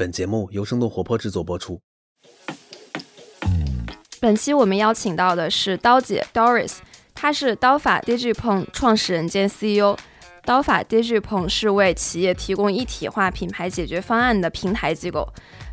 [0.00, 1.78] 本节目由生动活泼制作播出。
[4.18, 6.78] 本期我们邀请到的是刀姐 Doris，
[7.14, 9.94] 她是刀法 Digipon 创始人兼 CEO。
[10.46, 15.30] 刀法 Digipon 是为企业提供一体化品牌解决方案的平台机构。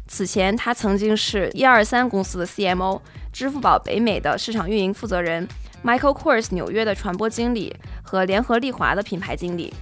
[0.10, 3.00] 此前，她曾经是一二三公司的 CMO，
[3.32, 5.48] 支付宝北美的市场运营负责人
[5.86, 7.74] ，Michael Kors 纽约的传播经理
[8.04, 9.74] 和联合利华的品牌经理。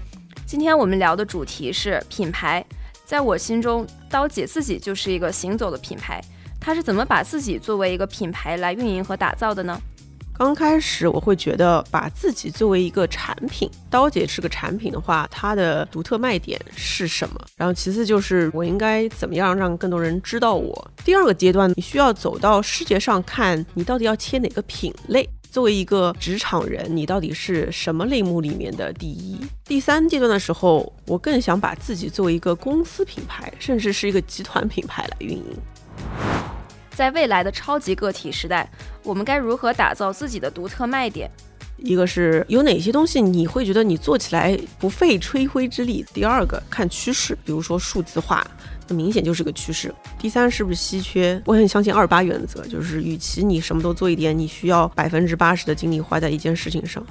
[0.45, 2.63] 今天我们聊的主题是品牌。
[3.05, 6.19] 在我心中，刀姐自己就是一个行走的品牌。
[6.59, 9.79] 她是怎么把自己作为一个品牌来运营和打造的呢？
[10.37, 17.39] 刚开始我会觉得把自己作为一个产品，刀姐是个产品的话，它的独特卖点是什么？
[17.55, 20.91] 然后其次就是我应该怎么样让更多人知道我？
[21.05, 25.29] 第二个阶段，你需要走到世界上看，你到底要切哪个品类？
[25.55, 29.39] 作为一个职场人，你到底是什么类目里面的第一？
[29.63, 35.57] 第三阶段的时候，我更想把自己作为一个公司品牌，甚至是一个集团品牌来运营。
[36.93, 38.69] 在未来的超级个体时代，
[39.01, 41.31] 我们该如何打造自己的独特卖点？
[41.77, 46.05] 一个是有哪些东西你会觉得你做起来不费吹灰之力？
[46.13, 48.45] 第二个看趋势，比如说数字化，
[48.87, 49.93] 那明显就是个趋势。
[50.19, 51.41] 第三是不是稀缺？
[51.45, 57.05] 我很相信二八原则，就是与其你什么都做一点，你需要百分之八十的精力花在一件事情上。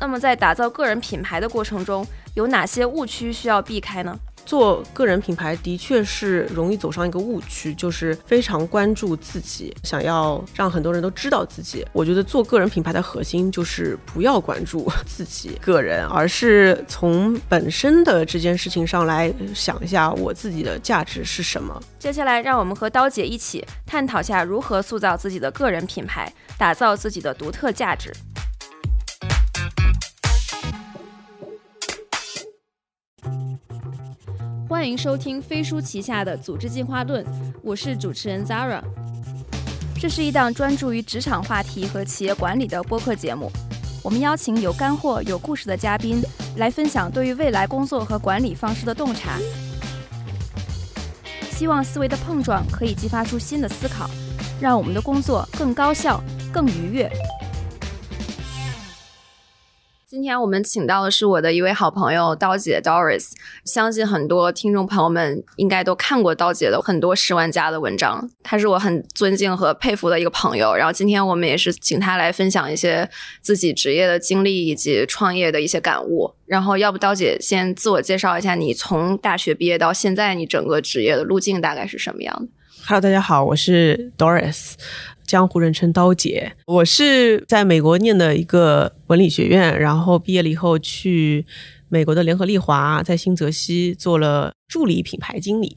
[0.00, 4.18] 那么在打造个人品牌的过程中，有哪些误区需要避开呢？
[4.48, 11.86] 做个人品牌的确是容易走上一个误区，就是非常关注自己，想要让很多人都知道自己。
[11.92, 21.78] 我觉得做个人品牌的核心就是不要关注自己个人，而是从本身的这件事情上来想一下我自己的价值是什么。
[21.98, 28.10] 接下来，让我们和刀姐一起探讨下如何塑造自己的个人品牌，打造自己的独特价值。
[34.78, 37.24] 欢迎收听飞书旗下的《组织进化论》，
[37.64, 38.80] 我是主持人 Zara。
[40.00, 43.50] 这是一档专注于职场话题和企业管理的播客节目。
[44.04, 46.22] 我们邀请有干货、有故事的嘉宾
[46.58, 49.40] 来分享对于未来工作和管理方式的洞察。
[51.50, 54.08] 希望思维的碰撞可以激发出新的思考，
[54.60, 57.10] 让我们的工作更高效、更愉悦。
[60.10, 63.32] 今天我们请到的是我的一位好朋友刀姐 Doris，
[63.66, 70.74] 相信很多听众朋友们应该都看过刀姐的很多十万加的文章，她是我很尊敬和佩服的一个朋友。
[70.74, 73.06] 然后今天我们也是请她来分享一些
[73.42, 76.34] 自己职业的经历以及创业的一些感悟。
[76.46, 82.48] 然后要不刀姐先自我介绍一下，你从大学毕业到现在，你整个职业的路径大概是什么样的
[82.86, 84.72] ？Hello，大家好，我是 Doris。
[85.28, 91.44] 江湖人称刀姐，我是在美国念的一个文理学院，然后毕业了以后去
[91.90, 95.76] 美国的联合利华，在新泽西做了助理品牌经理，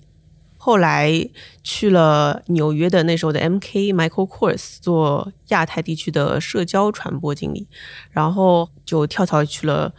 [0.56, 1.30] 后来
[1.62, 7.68] 去了纽约的那时候的 MK Michael Kors 做亚太地区的社交传播经理，
[8.12, 9.94] 然后就跳槽去了。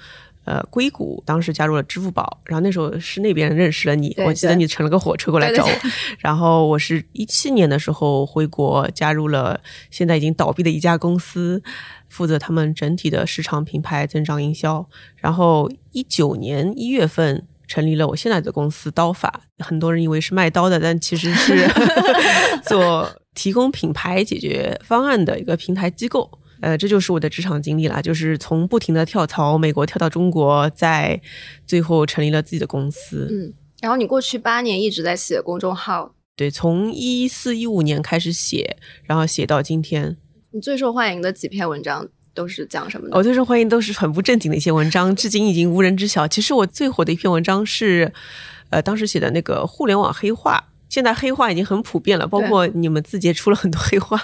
[0.45, 5.71] 呃，硅谷当时加入了支付宝，然后那时候是那边认识了你，我记得你乘了个火车过来找我，
[6.19, 9.61] 然后我是一七年的时候回国，加入了
[9.91, 11.63] 现在已经倒闭的一家公司，
[12.09, 21.71] 负责他们整体的市场品牌增长营销，然后一九年一月份成立了我现在的公司刀法，很多人以为是卖刀的，但其实是
[22.67, 26.29] 做提供品牌解决方案的一个平台机构。
[26.63, 31.21] 呃，这就是我的职场经历啦，就是从不停的跳槽，美国跳到中国，在
[31.67, 33.27] 最后成立了自己的公司。
[33.31, 40.17] 嗯，然后你过去八年一直在写公众号，对，从一四一五年开始写，然后写到今天。
[40.53, 43.17] 你最受欢迎的几篇文章都是讲什么的？
[43.17, 46.29] 我最受欢迎都是很不正经的一些文章，至今已经无人知晓。
[46.29, 48.13] 其实我最火的一篇文章是，
[48.71, 50.69] 呃，当时写的那个互联网黑话。
[50.93, 54.21] 现在黑话已经很普遍了，包括你们字节出了很多黑话。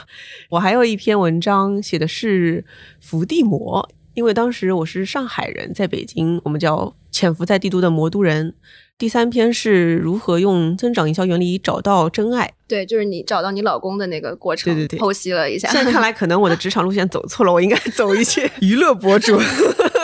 [0.51, 2.63] 我还有一篇文章写的是
[3.01, 8.53] 伏地魔，因为当时我是上海人，在北京，我们叫潜伏在帝都的魔都人。
[8.99, 15.71] 第三篇是如何用增长营销原理找到真爱，对，就是你找到你老公的那个过程，对对对，剖析了一下。
[15.71, 19.41] 现在看来，可能我的职场路线走错了，我应该走一些 娱乐博主。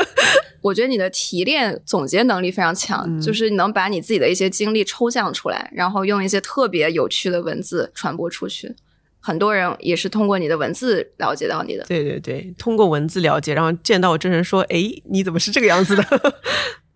[0.65, 8.75] 我觉得你的提炼总结能力非常强，就是你能把你自己的一些经历抽象出来，然后用一些特别有趣的文字传播出去。
[9.21, 11.85] 很多人也是通过你的文字了解到你的。
[11.85, 16.03] 对对对，通过文字了解，然后见到我真人说：“哎，你怎么是这个样子的？”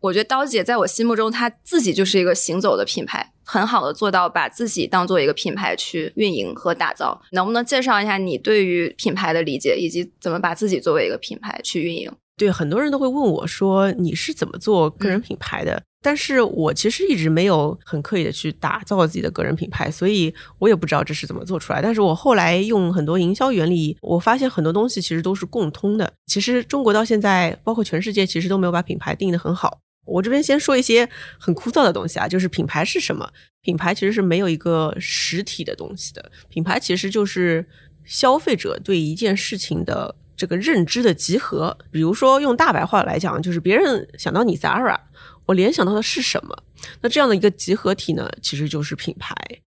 [0.00, 7.20] 我觉得刀姐在我心目中，她自己就是一个行走的品牌，很好的做到把自己当做一个品牌去运营和打造。
[7.32, 12.10] 能不能介绍一下你对于品牌的理解，以及怎么把自己作为一个品牌去运营？
[12.38, 21.82] 对，很多人都会问我说：“你是怎么做个人品牌的？”但是我其实一直没有很刻意的去打造自己的个人品牌，所以我也不知道这是怎么做出来。
[21.82, 26.10] 但是我后来用很多营销原理，我发现很多东西其实都是共通的。
[26.26, 29.80] 其实中国到现在，包括全世界，其实都没有把品牌定义的很好。
[30.06, 31.06] 我这边先说一些
[31.36, 33.28] 很枯燥的东西啊，就是品牌是什么？
[33.60, 37.66] 品牌其实是没有一个实体的东西的，品牌其实就是
[38.04, 41.76] 消费者对一件事情的这个认知的集合。
[41.90, 44.96] 比如说用大白话来讲，就是别人想到你 Zara。
[45.44, 46.56] 我联想到的是什么？
[47.00, 49.34] 那这样的一个集合体呢，其实就是品牌。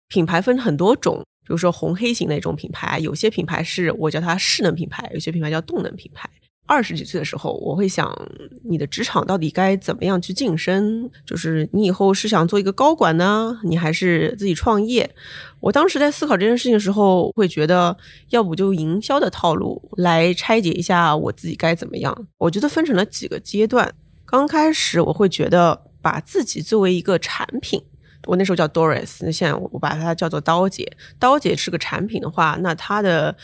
[0.08, 6.30] 品牌分很多种，比如说红黑型的一种品牌，有些品牌是我叫它势能品牌，有些品牌叫动能品牌。
[6.72, 8.10] 二十几岁的时候，我会想，
[8.64, 11.10] 你的职场到底该怎么样去晋升？
[11.26, 15.14] 就是你以后是想做一个高管呢，你还是自己创业？
[15.60, 17.94] 我当时在思考这件事情的时候，会觉得，
[18.30, 22.26] 要不就营销的套路来拆解一下我自己该怎么样？
[22.38, 23.92] 我觉得分成了几个阶段。
[24.24, 27.82] 刚开始我会觉得把自己作为一个产品，
[28.24, 30.90] 我那时候叫 Doris，那现在我把它叫做刀姐。
[31.18, 33.36] 刀姐是个产品的话，那它的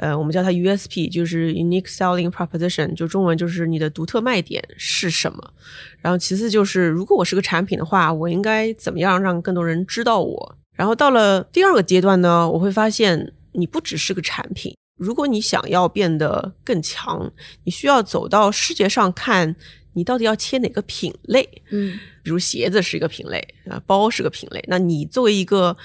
[0.00, 5.52] 呃，我们叫它 USP，就是 Unique Selling Proposition，就中文就是你的独特卖点是什么。
[6.00, 10.56] 然后其次就是，如果我是个产品的话，我应该怎么样让更多人知道我？
[10.74, 17.30] 然后到了第二个阶段呢，我会发现你不只是个产品，如果你想要变得更强，
[17.64, 19.54] 你需要走到世界上看。
[19.92, 21.42] 你到底要切哪个品类？
[21.70, 24.64] 嗯，比如鞋子是一个品类啊，包是个品类。
[24.68, 25.76] 那你作为一个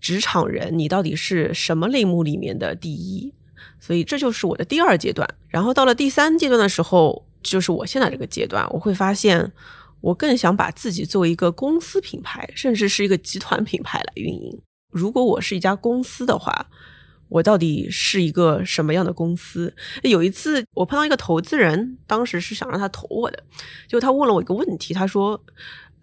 [0.00, 3.32] 职场人，你到底是什么类目里面的第一？
[3.82, 5.28] 所以这就是我的第二阶段。
[5.48, 9.52] 然后到了第三阶段的时候，就是我现在这个阶段，我会发现
[10.00, 14.56] 我更想把自己作为一个公司品牌，甚至是一个集团品牌来运营。
[14.90, 16.66] 如果我是一家公司的话。
[17.32, 19.74] 我到底是一个什么样的公司？
[20.02, 23.42] 有一次我碰到一个投资人，当时是想让他投我的，
[23.88, 25.42] 就他问了我一个问题，他说：“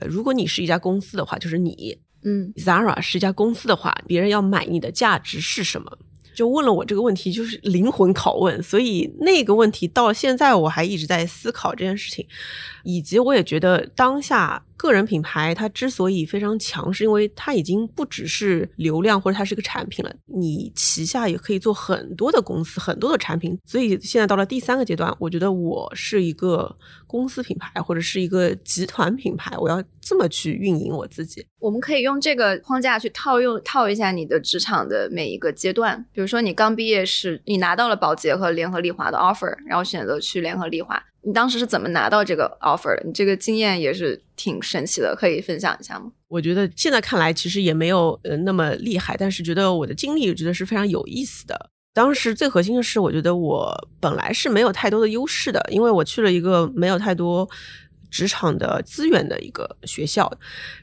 [0.02, 6.00] 如果你是一家公司的话，就是你，嗯，Zara 是一家公司的话，别人要买你的价值是什么？”
[6.34, 8.62] 就问了我这个问题，就是灵魂拷问。
[8.64, 12.26] 所以那个问题到现在我还一直在思考这件事情，
[12.84, 14.64] 以及我也觉得当下。
[14.80, 23.60] 个人品牌它之所以非常强，是因为它已经不只是流量或者它是个产品了，你旗下也可以做很多的公司、很多的产品。
[23.66, 26.74] 所以现在到了第三个阶段，我觉得我是一个
[27.06, 31.46] 公司品牌或者是一个集团品牌，我要这么去运营我自己。
[31.60, 41.00] 我们可以用这个框架去套用套一下你的职场的每一个阶段，比如说你刚毕业时，你拿到了宝洁和联合利华的 offer，然后选择去联合利华。
[41.22, 43.04] 你当时是怎么拿到这个 offer 的？
[43.06, 46.12] 你这个经验也是挺神奇的，可以分享一下吗？
[46.28, 51.70] 我觉得现在看来其实也没有呃那么厉害，但是觉得我的经历觉得是非常有意思的。
[51.94, 57.48] 当时最核心的是，我觉得我本来是没有太多的优势的，因为我去了一个没有太多
[58.10, 60.32] 职场的资源的一个学校。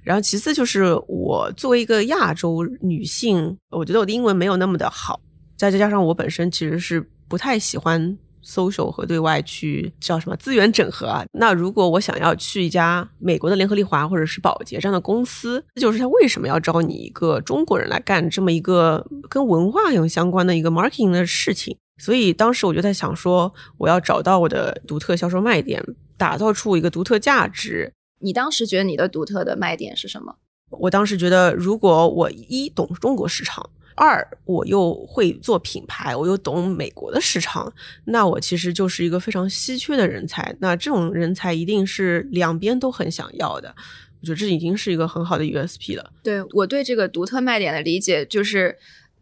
[0.02, 5.20] 然后其次就是我作为一个亚洲女性，我觉得我的英文没有那么的好，
[5.56, 8.16] 再再加上我本身其实是不太喜欢。
[8.48, 11.24] social 和对外去叫什么资源整合啊？
[11.32, 21.76] 那如果我想要去一家美国的联合利华或者是宝洁这样的公司，这就是他为什么要招你一个中国人来干这么一个跟文化有相关的一个 marketing 的事情。
[21.98, 25.84] 所以当时我就在想说，我要找到我的独特销售卖点，
[26.16, 27.92] 打造出一个独特价值。
[28.20, 30.36] 你当时觉得你的独特的卖点是什么？
[30.70, 33.68] 我当时觉得，如果我一懂中国市场。
[33.98, 37.72] 二，我又会做品牌，我又懂美国的市场，
[38.04, 40.54] 那我其实就是一个非常稀缺的人才。
[40.60, 43.74] 那这种人才一定是两边都很想要的。
[44.20, 46.12] 我觉得这已经是一个很好的 USP 了。
[46.22, 48.76] 对我对这个独特卖点的理解，就是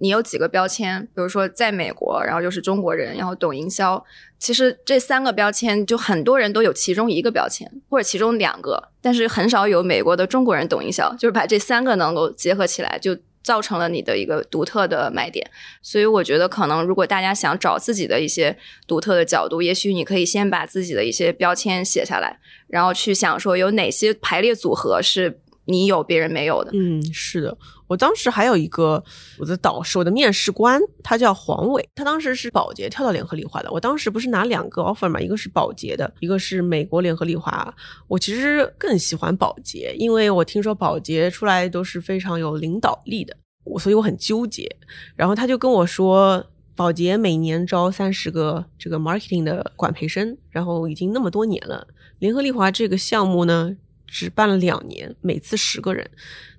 [0.04, 4.04] 你有几个标签，比如说在美国，然后又是中国人，然后懂营销。
[4.38, 13.16] 其实这三个标签，就很多人都有其中一个标签，或者其中两个，但是很少有美国的中国人懂营销，就是把这三个能够结合起来就。
[13.44, 15.46] 造成了你的一个独特的卖点，
[15.82, 18.56] 所以我觉得可能如果大家想找自己的一些
[18.86, 26.70] 独特的角度，也许你可以先把自己的一些标签写下来，然后去想说有哪些排列组合是你有别人没有的。
[26.74, 27.56] 嗯，是的。
[27.86, 29.02] 我当时还有一个
[29.38, 33.70] 我的导师，我的面试官，他叫黄伟，他当时是保洁跳到联合利华的。
[33.70, 37.74] 我当时不是拿两个 offer 嘛，一个是保洁的，一个是美国联合利华。
[38.08, 44.68] 我其实更喜欢保洁，因为我听说保洁出来都是非常有领导力的，我所以我很纠结。
[45.14, 46.44] 然后他就跟我说，
[46.74, 51.86] 保洁每年招三十个这个 marketing 的管培生，然后已经那么多年了。
[52.18, 53.76] 联合利华这个项目呢，
[54.14, 56.08] 只办了两年，每次十个人。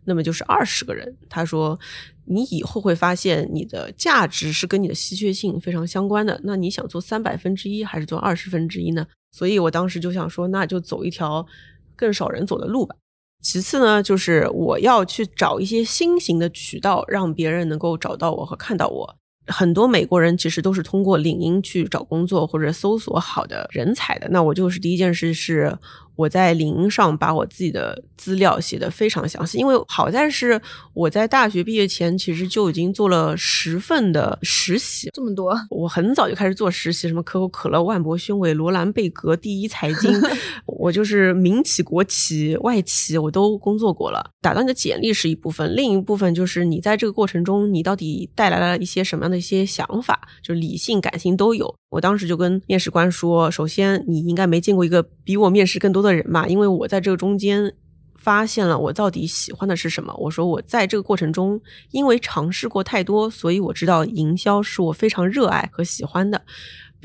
[0.04, 1.16] 那么就是二十个人。
[1.30, 1.80] 他说，
[2.26, 6.38] 你以后会发现你的价值是跟你的稀缺性非常相关的。
[6.44, 9.08] 那你想做三百分之一还是做二十分之一呢？
[9.32, 11.48] 所以我当时就想说，那就走一条
[11.96, 12.94] 更少人走的路吧。
[13.42, 19.16] 其次呢，就是我要去找一些新型的渠道，让别人能够找到我和看到我。
[19.48, 24.28] 很多美国人其实都是通过领英去找工作或者搜索好的人才的。
[24.30, 25.76] 那我就是第一件事是。
[26.16, 30.60] 我在领英上把我自己的资料写的非常详细，因为好在是
[30.94, 40.12] 我在大学毕业前其实就已经做了十份的实习，这么多，我很早就开始做实习，什么可口可乐、万博宣伟、罗兰贝格、第一财经，
[40.66, 44.32] 我就是民企、国企、外企我都工作过了。
[44.42, 51.74] 打到你的简历是一部分，另一部分就是你在这个过程中你到底带来了一些什么样的一些想法，就是理性、感性都有。
[51.96, 57.74] 我当时就跟面试官说，首先你应该没见过一个比我面试更多的人嘛，因为我在这个中间
[58.16, 60.14] 发现了我到底喜欢的是什么。
[60.18, 61.62] 我说我在这个过程中，
[61.92, 66.42] 因为尝试过太多，所以我知道营销是我非常热爱和喜欢的。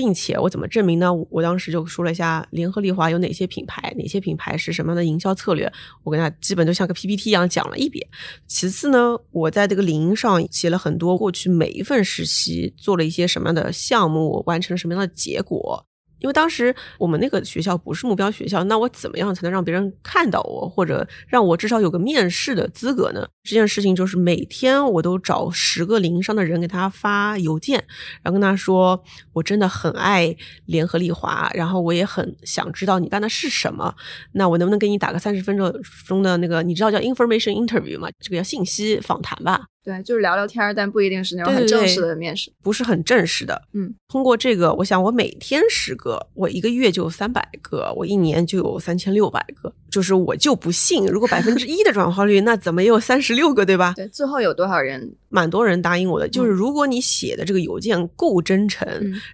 [0.01, 1.13] 并且我怎么证明呢？
[1.29, 5.71] 我当时就说了一下联合利华有哪些品牌，哪些品牌是什么样的营销策略，
[6.03, 8.09] 我跟他基本就像个 PPT 一样讲了一遍。
[8.47, 15.85] 其次呢，我在这个领英上写了很多过去每一份实习做了一些什么样的项目，完成了什么样的结果。
[16.21, 23.27] 因为当时我们那个学校不是目标学校，那我怎么样才能让别人看到我，或者让我至少有个面试的资格呢？
[23.43, 27.83] 这件事情就是每天我都找十个零商的人给他发邮件，
[28.23, 30.37] 然后跟他说我真的很爱
[30.67, 33.95] 联合利华，然后我也很想知道你干的是什么，
[34.33, 35.75] 那我能不能给你打个三十分钟
[36.07, 36.63] 钟的那个？
[36.63, 38.09] 你知道叫 information interview 吗？
[38.21, 39.70] 这个叫信息访谈吧。
[39.83, 43.63] 对，就是聊聊天儿，但不一定是那种很正式的面试，不是很正式的。
[43.73, 49.73] 嗯，通过这个，我想我每天十个，我一个月就有三百个，我一年就有三千六百个。
[49.91, 53.93] 就是我就不信，如果百分之一的转化率，那怎么也有三十六个，对吧？
[53.97, 55.17] 对，最后有多少人？
[55.31, 56.29] 蛮多人答应我的。
[56.29, 58.87] 就是如果你写的这个邮件够真诚，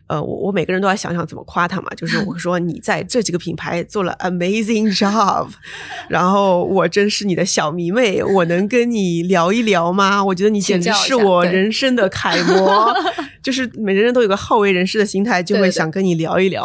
[0.07, 1.89] 呃，我我每个人都要想想怎么夸他嘛。
[1.97, 5.49] 就是 我说你在这几个品牌做了 amazing job，
[6.09, 10.23] 然后我真是你的小迷妹，我能跟你聊一聊吗？
[10.23, 12.95] 我觉得你简直是我人生的楷模。
[13.43, 16.65] 就是每个人都有个好为人师的心态，就会想跟你聊一聊。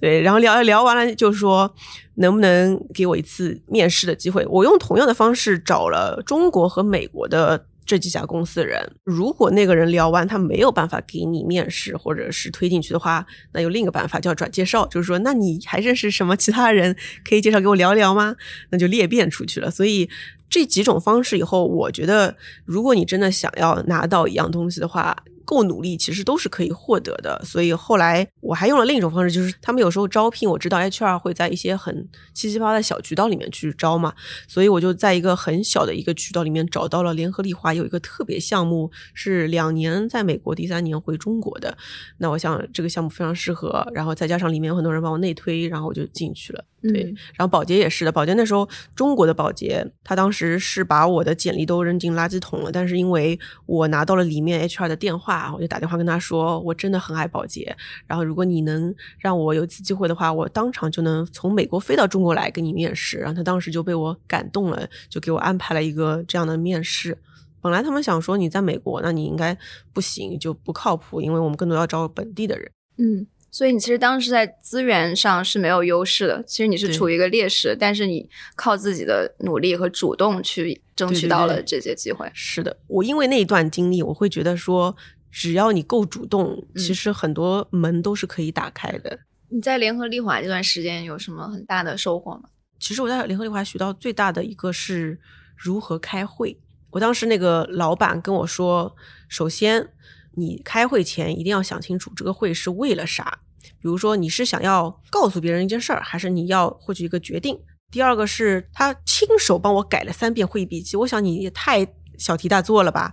[0.00, 1.74] 对，然后聊一聊完了，就说。
[2.16, 4.46] 能不能给我一次面试的机会？
[4.48, 8.80] 我用同样的方式找了中国和美国的这几家公司的人。
[9.04, 16.96] 如果那个人聊完他没有办法给你面试或者是推进去的话，那有另一个办法叫转介绍，就是说，那你还认识什么其他人
[17.28, 18.36] 可以介绍给我聊聊吗？
[18.70, 19.70] 那就裂变出去了。
[19.70, 20.08] 所以
[20.48, 25.16] 这几种方式以后，我觉得如果你真的想要拿到一样东西的话。
[25.44, 27.40] 够努力，其实都是可以获得的。
[27.44, 34.12] 所以后来我还用了另一种方式，就是他们有时候招聘，我知道 HR 会在一些很七七八八的小渠道里面去招嘛，
[34.48, 41.76] 所以我就在一个很小的一个渠道里面找到了联合利华有一个特别项目，是两年在美国，第三年回中国的。
[42.18, 46.64] 那我想这个项目非常适合，然后再加上里面有很多人帮我内推，然后我就进去了。
[46.92, 47.02] 对，
[47.34, 57.74] 然后保洁也是的，保洁那时候中国的保洁，他当时是把我的简历都扔进垃圾桶了，但是因为我拿到了里面 HR 的电话，我就打电话跟他说，我真的很爱保洁，
[58.06, 63.18] 然后如果你能让我有一次机会的话，我当场就能从美国飞到中国来跟你面试。
[63.18, 67.16] 然后他当时就被我感动了，就给我安排了一个这样的面试。
[67.62, 69.56] 本来他们想说你在美国，那你应该
[69.92, 72.70] 不行，就不靠谱，因为我们更多要招本地的人。
[72.98, 73.26] 嗯。
[73.54, 82.28] 所以你其实当时在资源上是没有优势的，其实你是处于一个劣势，但是你靠自己的努力和主动去争取到了这些机会。
[82.34, 84.96] 是的，我因为那一段经历，我会觉得说，
[85.30, 89.20] 只要你够主动，其实很多门都是可以打开的。
[89.50, 92.48] 你在联合利华这段时间有什么很大的收获吗？
[92.80, 95.16] 其实我在联合利华学到最大的一个是
[95.56, 96.58] 如何开会。
[96.90, 98.96] 我当时那个老板跟我说，
[99.28, 99.90] 首先
[100.32, 103.38] 你开会前一定要想清楚这个会是为了啥。
[103.80, 107.58] 比如说，你是想要告诉别人一件事儿，还是你要获取一个决定？
[107.90, 111.86] 第二个是他亲手帮我改了三遍会议笔记，我想你也太
[112.18, 113.12] 小题大做了吧？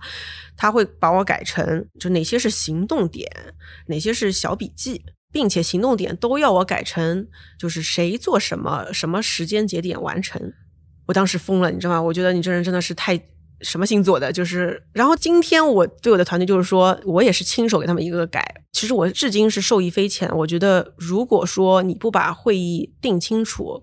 [0.56, 3.30] 他会把我改成就哪些是行动点，
[3.86, 7.28] 哪些是小笔记，并且行动点都要我改成
[7.58, 10.52] 就是谁做什么，什么时间节点完成。
[11.06, 12.02] 我当时疯了，你知道吗？
[12.02, 13.20] 我觉得你这人真的是太。
[13.62, 14.32] 什么星座的？
[14.32, 18.62] 就是，然后今天我对我的团队就是说，我也是亲手给他们一个个改。
[18.72, 20.28] 其实我至今是受益匪浅。
[20.36, 23.82] 我觉得，如果说你不把会议定清楚，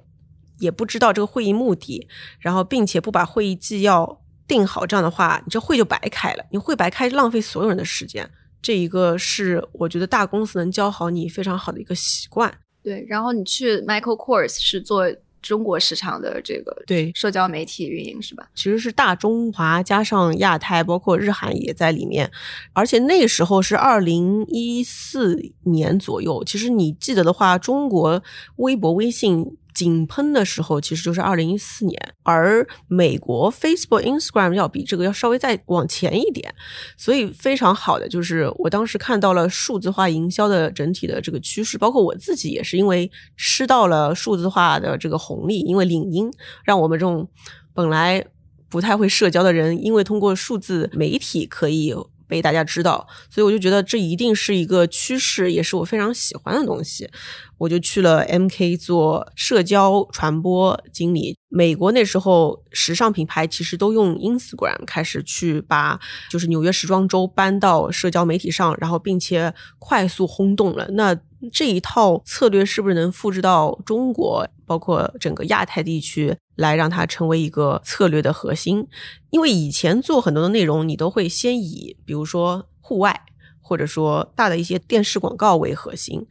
[0.59, 2.07] 也不知道这个会议目的，
[2.39, 6.43] 然后并且不把会议纪要定好，这样的话，你这会就白开了。
[6.51, 8.29] 你会白开，浪费所有人的时间。
[8.61, 12.53] 这一个是我觉得大公司能教好你非常好的一个习惯。
[12.83, 15.05] 对，然后你去 Michael Kors 是做。
[15.41, 18.49] 中国市场的这个对社交媒体运营是吧？
[18.55, 22.31] 其实是大中华加上亚太，包括日韩也在里面。
[22.73, 26.43] 而且那时候是二零一四年左右。
[26.43, 28.23] 其实你记得的话，中国
[28.57, 29.57] 微博、微信。
[29.79, 36.53] 井喷的时候，其实就是二零一四年，而美国 Facebook、Instagram 要比这个要稍微再往前一点，
[36.97, 46.29] 所以非常好的就是我当时看到了数字化营销的整体的这个趋势，包括我自己也是因为吃到了数字化的这个红利，因为领英
[46.65, 47.29] 让我们这种
[47.73, 48.25] 本来
[48.69, 51.95] 不太会社交的人，因为通过数字媒体可以。
[52.29, 57.09] 被大家知道，所以我就觉得这一定是一个趋势，也是我非常喜欢的东西。
[57.57, 61.35] 我就去了 MK 做社交传播经理。
[61.49, 70.87] 美国那时候时尚品牌其实都用 Instagram 开始去把就是纽约时装周搬到社交媒体上，然后并且快速轰动了。
[70.91, 71.13] 那
[71.51, 78.85] 这一套策略是不是能复制到中国，包括整个亚太地区，来让它成为一个策略的核心？
[79.31, 83.19] 因为以前做很多的内容，你都会先以比如说户外，
[83.59, 86.23] 或者说大的一些电视广告为核心。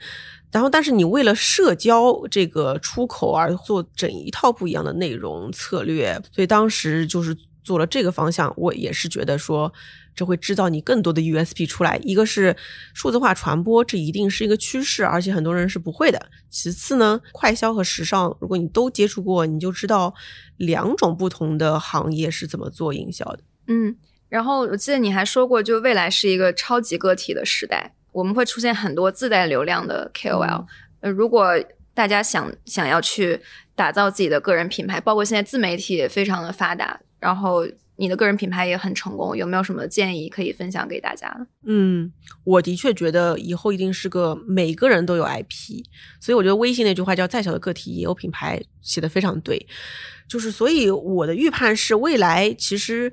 [0.52, 7.36] 然后，但是你为了社交这个出口而做整一套不一样的内容策略，所以当时就是
[7.68, 8.50] 做了这个方向。
[8.56, 9.70] 我也是觉得说，
[10.14, 12.00] 这会制造你更多的 USP 出来。
[12.02, 12.56] 一个是
[12.94, 16.30] 数字化传播，这一定是一个趋势，而且很多人是不会的。
[16.48, 20.14] 其次呢，快消和时尚，如果你都接触过，你就知道
[20.56, 23.40] 两种不同的行业是怎么做营销的。
[23.66, 23.94] 嗯，
[24.30, 27.94] 然后我记得你还说过，就未来是一个超级个体的时代。
[28.12, 30.64] 我们会出现很多自带流量的 KOL，
[31.00, 31.52] 呃，如果
[31.94, 33.40] 大家想想要去
[33.74, 41.46] 打造自己的个人品牌，包括现在自媒体也非常的发达，然后你的个人品牌也很成功，有没有什么建议可以分享给大家？
[41.64, 42.12] 嗯，
[42.44, 45.82] 我的确觉得以后一定是个每个人都有 IP，
[46.20, 49.66] 所以我觉得微信那句话叫“再小的个体也有品牌”写的非常对，
[50.28, 53.12] 就是所以我的预判是未来其实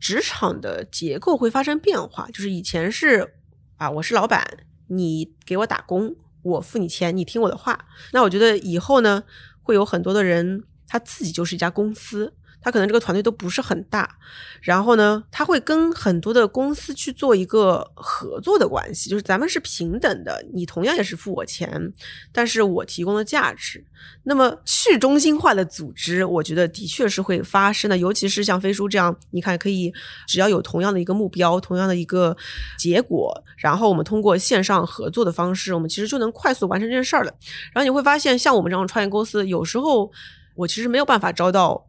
[0.00, 3.34] 职场的结构会发生变化，就是以前是。
[3.78, 4.46] 啊，我是老板，
[4.86, 7.86] 你给我打工，我付你钱，你听我的话。
[8.12, 9.24] 那我觉得以后呢，
[9.60, 12.32] 会有很多的人，他自己就是一家公司。
[12.62, 14.16] 他可能这个团队都不是很大，
[14.60, 21.92] 然后呢，他会跟很多的公司去做一个合作的关系，就是咱们是平等的，你同样也是付我钱，
[22.30, 23.84] 但是我提供的价值。
[24.24, 29.92] 那么去中心化的组织，我觉得的确是会发生的，尤其是像飞书这样，你看可以
[30.26, 32.36] 只要有同样的一个目标，同样的一个
[32.78, 37.32] 结果，然后我们通过线上合作的方式，我们其实就能快速完成这件事儿了。
[37.72, 40.10] 然后你会发现，像我们这种创业公司，有时候
[40.54, 41.86] 我其实没有办法招到。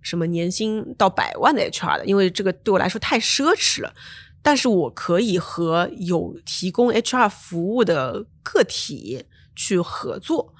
[0.00, 3.92] 什么年薪到百万的 HR 的，因为这个对我来说太奢侈了。
[4.42, 9.24] 但是我可以和有提供 HR 服务的个体
[9.56, 10.54] 去合作，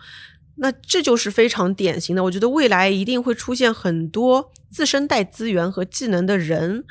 [0.56, 2.24] 那这就是非常典型的。
[2.24, 6.84] 我觉得未来一定会出现很多自身带资源和技能的人。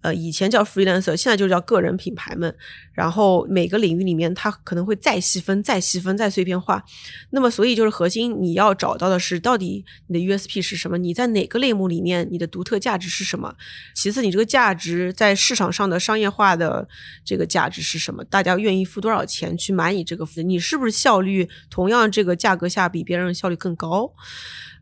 [0.00, 2.54] 呃，以前叫 freelancer，现在就叫个人品牌们。
[2.92, 6.84] 然后每个领域里面，它可能会再细分、再细分、再碎片化。
[7.30, 10.98] 那么，所以就是核心，你要找到的是到底你的 USP 是什么？
[10.98, 13.54] 你在哪个类目里面，你的独特价值是什么？
[13.94, 16.88] 其次，你这个价值在市场上的商业化的
[17.24, 18.24] 这个价值是什么？
[18.24, 20.42] 大家愿意付多少钱去买你这个服？
[20.42, 24.12] 你是不是效率同样这个价格下比别人效率更高？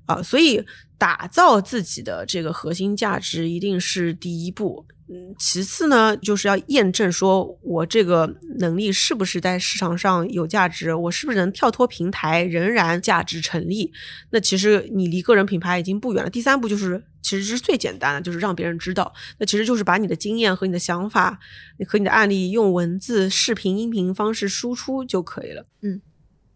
[0.06, 0.64] 啊，所以
[0.96, 4.86] 打造自己的这个核心价值一定是第一步。
[5.08, 13.92] 嗯，其次呢，就是要验证说我这个能力是不是在市场上有价值，我是不是能跳脱平台仍然价值成立。
[14.30, 16.28] 那其实你离个人品牌已经不远了。
[16.28, 19.14] 第三步就是其实是最简单的，就是让别人知道。
[19.38, 21.38] 那其实就是把你的经验和你的想法
[21.86, 25.64] 和你的案例用文字、视频、音频方式输出就可以了。
[25.82, 26.02] 嗯，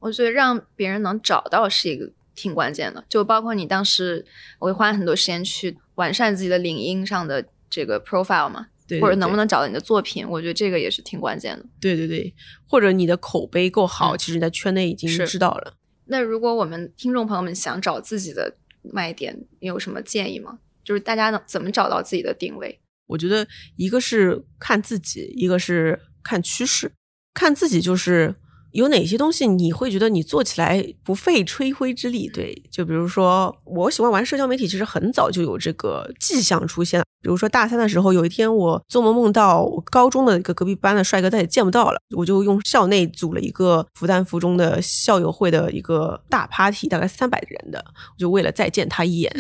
[0.01, 4.27] 我觉得让别人能找到是一个挺关键的，就包括你当时
[4.59, 7.47] 我会花很多时间去完善自己的领英上的。
[7.71, 8.67] 这个 profile 嘛，
[9.01, 10.29] 或者能不能找到你的作品？
[10.29, 11.65] 我觉得这个也是挺关键的。
[11.81, 12.35] 对对对，
[12.67, 15.75] 或者你的口碑够好，其实你在圈内已经知道了。
[16.07, 20.59] 那如果我们听众朋友们想找自己的卖点，你有什么建议吗？
[20.83, 22.81] 就是大家能怎么找到自己的定位？
[23.07, 26.91] 我觉得一个是看自己，一个是看趋势。
[27.33, 28.35] 看自己就是。
[28.73, 32.29] 有哪些东西你会觉得你做起来不费吹灰之力？
[32.29, 37.05] 对，就比如说我喜欢玩社交媒体，其实很早就有这个迹象出现了。
[37.23, 49.31] 比如说大三的时候，有一天我做梦梦到我高中的一个隔壁班的帅哥再也见不到了，我就用校内组了一个复旦附中的校友会的一个大 party，大概三百人的，我就为了再见他一眼，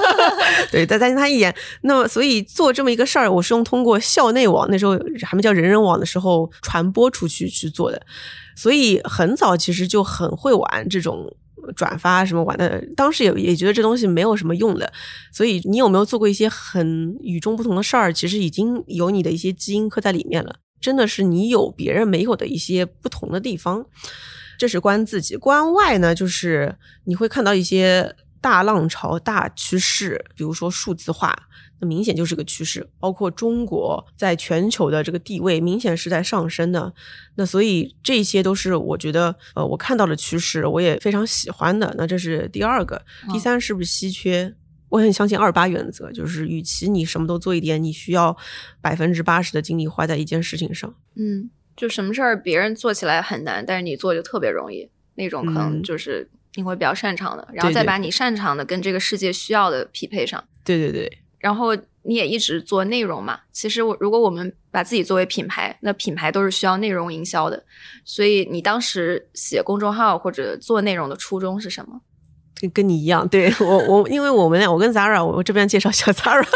[0.72, 1.54] 对，再再见他一眼。
[1.82, 8.00] 那么所以做这么一个事儿，我是用通过校内网，那时候还没叫人人网的时候传播出去去做的。
[8.56, 11.36] 所以很早其实就很会玩这种
[11.76, 14.92] 转发什么玩的，当时也也觉得这东西没有什么用的。
[15.32, 18.12] 所以你有没有做过一些很与众不同的事儿？
[18.12, 20.56] 其实已经有你的一些基因刻在里面了。
[20.80, 23.84] 真的是你有别人没有的一些不同的地方。
[24.58, 25.36] 这是关自己。
[25.36, 31.34] 关外呢，就是你会看到一些大浪潮、大趋势，比如说数字化，
[31.80, 32.88] 那明显就是个趋势。
[32.98, 36.92] 包括中国在全球的这个地位，明显是在上升的。
[37.34, 41.94] 那所以这些都是我觉得，呃，我看到的趋势，我也非常喜欢的。
[41.96, 44.54] 那这是第二个，第三是不是稀缺？
[44.90, 48.36] 我很相信二八原则，就是与其你什么都做一点，你需要
[48.80, 50.92] 百分之八十的精力花在一件事情上。
[51.14, 60.42] 嗯，就什么事儿别人做起来很难，但是你做就特别容易，那种可能就是你会比较擅长的，然后再把你擅长的跟这个世界需要的匹配上。
[60.64, 61.19] 对对对。
[61.40, 63.40] 然后你也一直做内容嘛？
[63.50, 67.64] 其实我如果我们把自己作为品牌，那品牌都是需要内容营销的，
[68.04, 72.00] 所以你当时写公众号或者做内容的初衷是什么？
[72.60, 76.46] 跟跟你一样，对 我我，因为我们俩，我跟 Zara，我这边介绍小 Zara，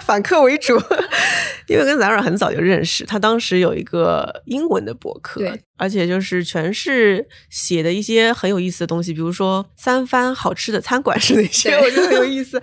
[0.00, 0.74] 反客为主，
[1.66, 12.60] 因为跟 Zara 很早就认识，他当时有一个英文的博客，对，而且就是全是写的一些很有意思的东西，比如说三番好吃的餐馆是哪些，我觉得很有意思。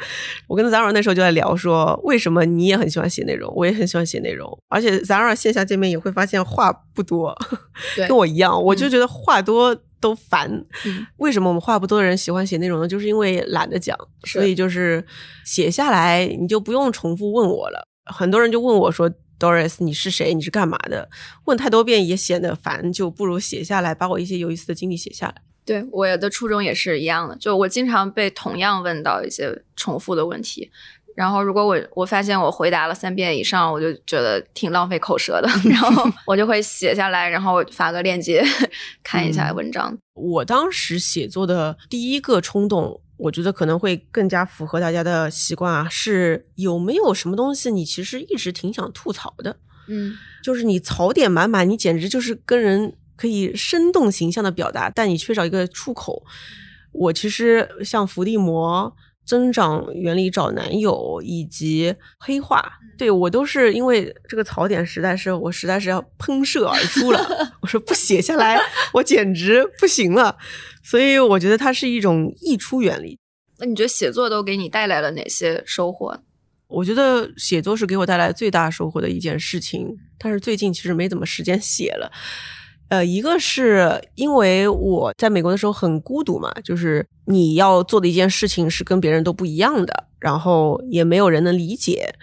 [0.48, 7.36] 我跟 Zara 那时候就在聊说，为什么你也很喜欢写内容，我也很喜欢写内容，而且 Zara 线下见面也会发现话不多，
[8.08, 9.76] 跟我一样，我就觉得话多。
[10.00, 10.64] 都烦，
[11.18, 12.88] 为什么我们话不多的人喜欢写内容呢？
[12.88, 15.04] 就是因为懒得讲，所以就是
[15.44, 17.88] 写下来，你就不用重复问我了。
[18.06, 20.34] 很多人就问我说：“Doris，你是谁？
[20.34, 21.10] 你是干嘛的？”
[21.46, 25.36] 问太多遍也显得烦，就不如写下来，把我一些有意思的经历写下来。
[25.66, 30.72] 对，我的初衷也是一样的，就我经常被同样问到一些重复的问题。
[31.16, 38.44] 然后，如果我我发现我回答了三遍以上，我就觉得挺浪费口舌的， 然后我就会写下来，然后发个链接
[39.04, 39.98] 看一下文章。
[40.14, 49.58] 我当时写作的第一个冲动，我觉得可能会更加符合大家的习惯啊，是有没有什么东西你其实一直挺想吐槽的？
[49.88, 56.24] 嗯，就是你槽点满满，你简直就是跟人可以生动形象的表达，但你缺少一个出口。
[56.92, 58.96] 我其实像伏地魔。
[59.28, 62.64] 增长原理找男友以及黑化，
[62.98, 67.20] 对我都是因为这个槽点实在是我实在是要喷射而出了。
[67.60, 68.58] 我说不写下来，
[68.94, 70.38] 我简直不行了。
[70.90, 73.20] 所以我觉得它是一种溢出原理。
[73.58, 76.18] 那你觉得写作都给你带来了哪些收获？
[76.68, 79.86] 我觉得写作是给我带来最大收获的一件事情，
[80.18, 82.10] 但是最近其实没怎么时间写了。
[82.88, 92.16] 呃，一个是因为我在美国的时候很孤独嘛，就是你要做的一件事情是跟别人都不一样的，然后也没有人能理解，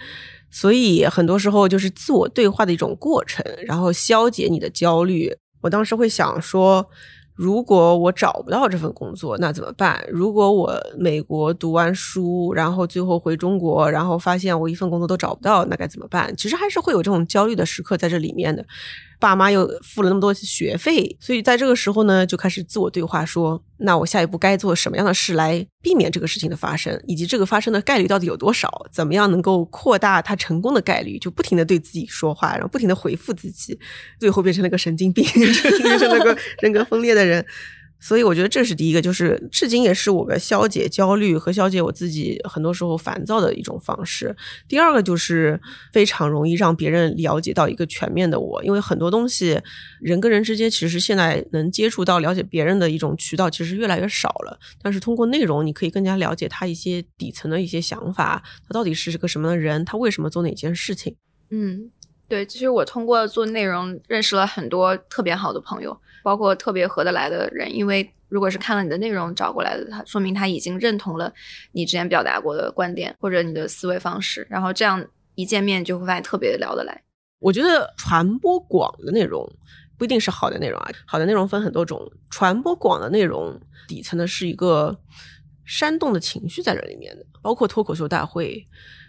[0.50, 5.31] 所以很多时候就是自我对话的一种过程，然后消解你的焦虑。
[5.61, 6.88] 我当时会想说，
[7.34, 10.04] 如果我找不到这份工作，那怎么办？
[10.08, 16.34] 如果我美国读完书，然后最后回中国，然后发现我一份工作都找不到，那该怎么办？
[16.36, 18.64] 其实还是会有这种焦虑的时刻在这里面的。
[19.24, 28.68] 爸妈又付了那么多学费，所以在这个时候呢，就开始自我对话，说：那我下一步该做什么样的事来避免这个事情的发生，以及这个发生的概率到底有多少？
[28.92, 31.18] 怎么样能够扩大他成功的概率？
[31.18, 33.78] 就不停的对自己说话，然后不停的回复自己，
[34.20, 37.42] 最后变成了个神经病， 变成了个人格分裂的人。
[38.06, 44.36] 所以我觉得这是第一个，就是至今也是我的消解焦虑和消解我自己很多时候烦躁的一种方式。
[44.68, 45.58] 第二个就是
[45.90, 49.58] 非常容易让别人了解到一个全面的我，因为很多东西
[50.02, 54.60] 人跟人之间其实现在能接触到了解别人的一种渠道其实越来越少了。
[54.82, 61.16] 但是通过内容，你可以更加了解他一些底层的一些想法，他到底是个什么的人，他为什么做哪件事情。
[61.48, 61.90] 嗯，
[62.28, 65.98] 对，其实我通过做内容认识了很多特别好的朋友。
[66.24, 71.30] 包括特别合得来的人，因为如果是看了你的内容找过来的，他说明他已经认同了
[71.72, 77.02] 你之前表达过的观点或者你的思维方式，然后这样一见面就会发现特别聊得来。
[77.40, 79.46] 我觉得传播广的内容
[79.98, 84.98] 不一定是好的内容啊，好的内容分很多种，传播广的内容底层的是一个
[85.66, 88.66] 煽动的情绪在这里面的，包括脱口秀大会。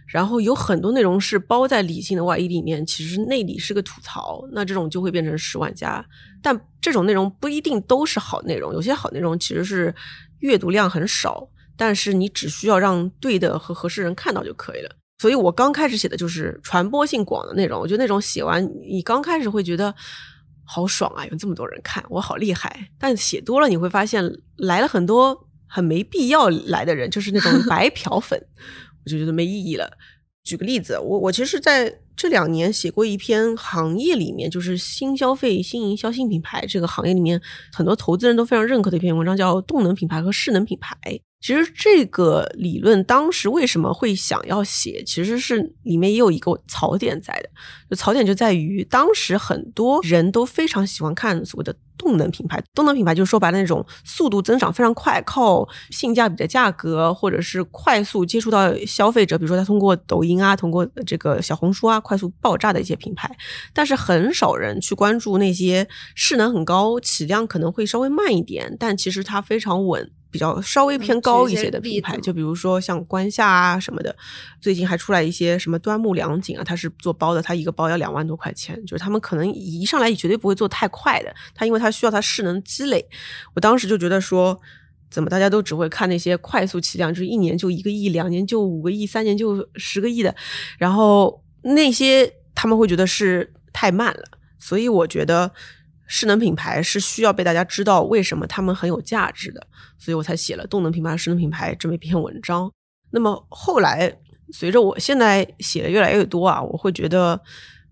[0.08, 6.06] 然后有很多内容是包在理性的外衣里面，其实内里是个吐槽，那这种就会变成十万加。
[6.42, 9.94] 但这种内容不一定都是好内容，有些好内容其实是
[10.40, 14.90] 阅读量很少，但是你只需要让对的和合适人看到就可以了。
[15.18, 19.94] 所以我刚开始写的就是传播性广的内容，我觉得那种写完你刚开始会觉得
[20.64, 22.90] 好爽啊，有这么多人看，我好厉害。
[23.00, 24.24] 但写多了你会发现
[24.58, 28.40] 来了很多很没必要来的人，就是那种白嫖粉。
[29.06, 29.90] 我就觉得没意义了。
[30.44, 37.42] 举个例子，我我其实在这两年写过一篇行业里面，就是新消费、新营销、新品牌这个行业里面，
[37.74, 40.96] 很多投资人都非常认可的一篇文章，叫“动能品牌和势能品牌”。
[41.42, 47.50] 其实这个理论当时为什么会想要写，其实是里面也有一个槽点在的。
[47.90, 52.62] 就槽点就在于当时很多人都非常喜欢看所谓的动能品牌。
[52.74, 63.30] 动能品牌就是说白了那种速度增长非常快，靠性价比的价格或者是快速接触到消费者，比如说他通过抖音啊，通过这个小红书啊，快速爆炸的一些品牌。
[63.74, 70.12] 但是很少人去关注那些势能很高、起量可能会稍微慢一点，但其实它非常稳。
[70.32, 74.14] 比较稍微偏高一些的品牌，就比如说像关夏啊什么的，
[74.60, 83.08] 最近还出来一些什么端木良锦啊，它是做包的，它一个包要两万多块钱，就是他们可能一上来绝对不会做太快的，它因为它它需要它势能积累。
[83.54, 84.60] 我当时就觉得说，
[85.12, 90.36] 怎么大家都只会看那些快速起量，就是一年就一个亿，两年就五个亿，三年就十个亿的，
[90.78, 94.24] 然后那些他们会觉得是太慢了，
[94.60, 95.52] 所以我觉得。
[96.08, 99.68] 势能品牌是需要被大家知道为什么他们很有价值的，
[99.98, 102.72] 所以我才写了动能品牌、势能品牌这么一篇文章。
[103.10, 104.16] 那么后来，
[104.54, 107.42] 随着我现在写的越来越多啊，我会觉得，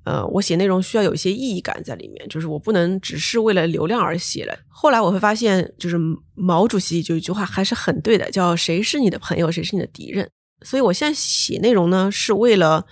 [0.03, 4.57] 呃，我写内容需要有一些意义感在里面，就是我不能只是为了流量而写了。
[4.67, 5.97] 后来我会发现，就是
[6.35, 10.29] 毛主席就一句话还是很对的，叫“谁是你的朋友，谁是你的敌人”。
[10.63, 12.85] 所以我现在写内容呢，是为了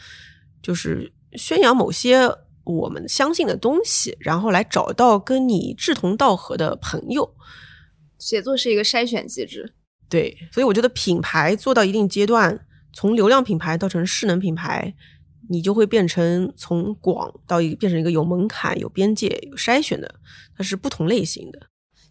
[0.61, 2.29] 就是宣扬某些。
[2.63, 7.35] 我们相信的东西，然后来找到跟你志同道合的朋友。
[8.19, 9.73] 写作是一个筛选机制，
[10.07, 14.93] 对，所以我觉得品牌做到一定阶段，从流量品牌到成势能品牌，
[15.51, 20.15] 你就会变成从广到一变成一个有门槛、有边界、有筛选的，
[20.57, 21.59] 它是不同类型的。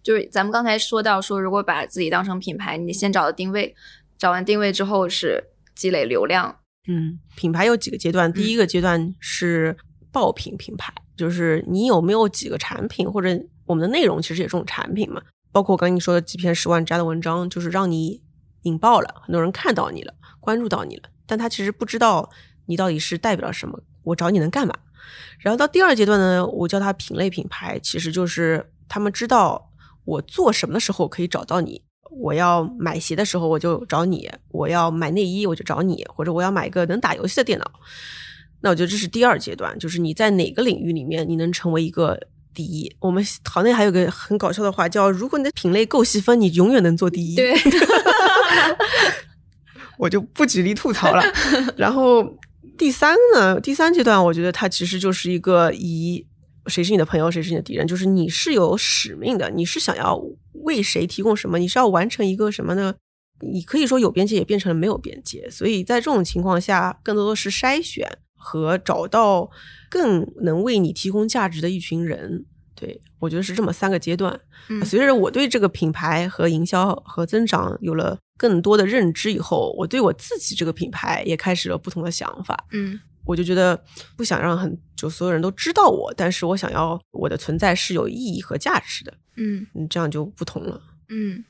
[0.03, 3.75] 就是咱们刚才说到说，如果把自己当成品牌，你先找到定位，
[4.19, 5.43] 找完定位之后是
[5.75, 6.59] 积累流量。
[6.87, 9.77] 嗯，品牌有几个阶段，第一个阶段是。
[10.13, 13.29] 爆品品牌就是你有没有几个产品，或者
[13.65, 15.23] 我们的内容其实也是种产品嘛。
[15.53, 18.21] 包括我刚跟你说的几篇十万加的文章，就是让你
[18.63, 22.29] 引爆了，很多人看到你了，关注到你了，但他其实不知道
[22.71, 24.73] 你到底是代表什么，我找你能干嘛。
[25.41, 29.71] 然后到第二阶段呢，我叫它品类品牌，其实就是他们知道
[30.05, 31.83] 我做什么的时候可以找到你。
[32.13, 37.71] 我要买鞋的时候我就找你，我要买内衣我就找你，或者我要买一个能打游戏的电脑。
[38.61, 42.19] 那我觉得这是第二阶段，就是你在哪个领域里面你能成为一个
[42.53, 42.95] 第一。
[43.01, 47.37] 我们行内还有个很搞笑的话叫：如果你的品类够细分，你永远能做第一。
[47.37, 47.55] 对，
[49.97, 51.23] 我就不举例吐槽了。
[51.77, 52.23] 然后
[52.81, 56.27] 第三呢，第三阶段，我觉得它其实就是一个以
[56.67, 60.19] 谁是你的朋友，谁是你的敌人，就是你是有使命的，你是想要
[60.65, 62.95] 为谁提供什么，你是要完成一个什么呢？
[63.53, 65.47] 你可以说有边界，也变成了没有边界。
[65.51, 68.09] 所以在这种情况下，更多的是筛选。
[68.43, 69.51] 和找到
[69.91, 74.39] 更能为你提供价值的一群人，对我觉得是这么三个阶段。
[74.85, 82.67] 随着我对这个品牌和营销和增长有了更多的认知以后，我对我自己这个品牌也开始了不同的想法。
[82.73, 83.81] 嗯，我就觉得
[84.17, 89.15] 不想让很就所有人都知道我，但是我想要我的存在是有意义和价值的。
[89.37, 90.81] 嗯，这样就不同了。
[91.09, 91.45] 嗯，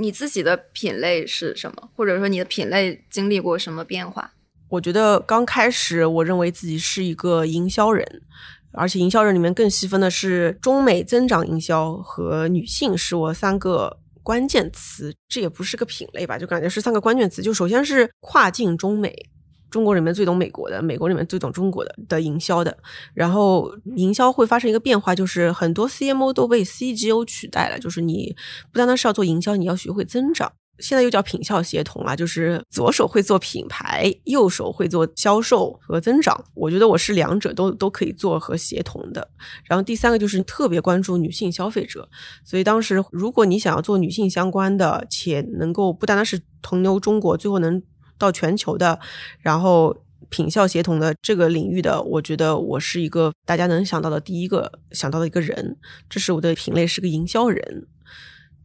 [0.00, 1.88] 你自己的品类是什么？
[1.94, 4.32] 或者说你的品类经历过什么变化？
[4.68, 8.22] 我觉得刚开始，我认为自己是一个营销人，
[8.76, 15.14] 而且营销人里面更细分的是中美增长营销和女性，是我三个关键词。
[15.28, 17.42] 这也不是个品类吧，就感觉是三个关键词。
[17.42, 19.14] 就首先是跨境中美，
[19.70, 22.76] 中国里面最懂美国的，美国里面最懂中国的的营销的。
[23.14, 28.36] 然后营销会发生一个变化，就是很多 CMO 都被 CGO 取代了，就是你
[28.70, 30.52] 不单单是要做营销，你要学会增长。
[30.78, 36.44] 现在又叫品效协同了，就是左手会做品牌，右手会做销售和增长。
[36.54, 39.28] 我觉得我是两者都都可以做和协同的。
[39.64, 42.08] 然后第三个就是特别关注女性消费者，
[42.44, 47.82] 所以当时如果你想要做女性相关的，且能够不单单是同流中国，最后能
[48.18, 48.98] 到全球的，
[49.40, 49.96] 然后
[50.28, 55.76] 品效协同的这个领域的，我觉得我是一个大家能想到的第一个想到的一个人。
[56.10, 57.86] 这是我的品类，是个营销人。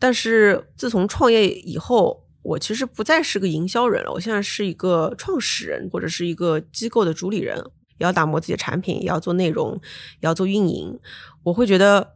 [0.02, 4.12] 但是自从创业以后，我其实不再是个营销人了。
[4.12, 7.56] 我现在是一个创始人，或者是一个机构的主理人，
[8.00, 9.80] 也要打磨自己的产品，也要做内容，
[10.20, 11.00] 也要做运营。
[11.44, 12.16] 我会觉得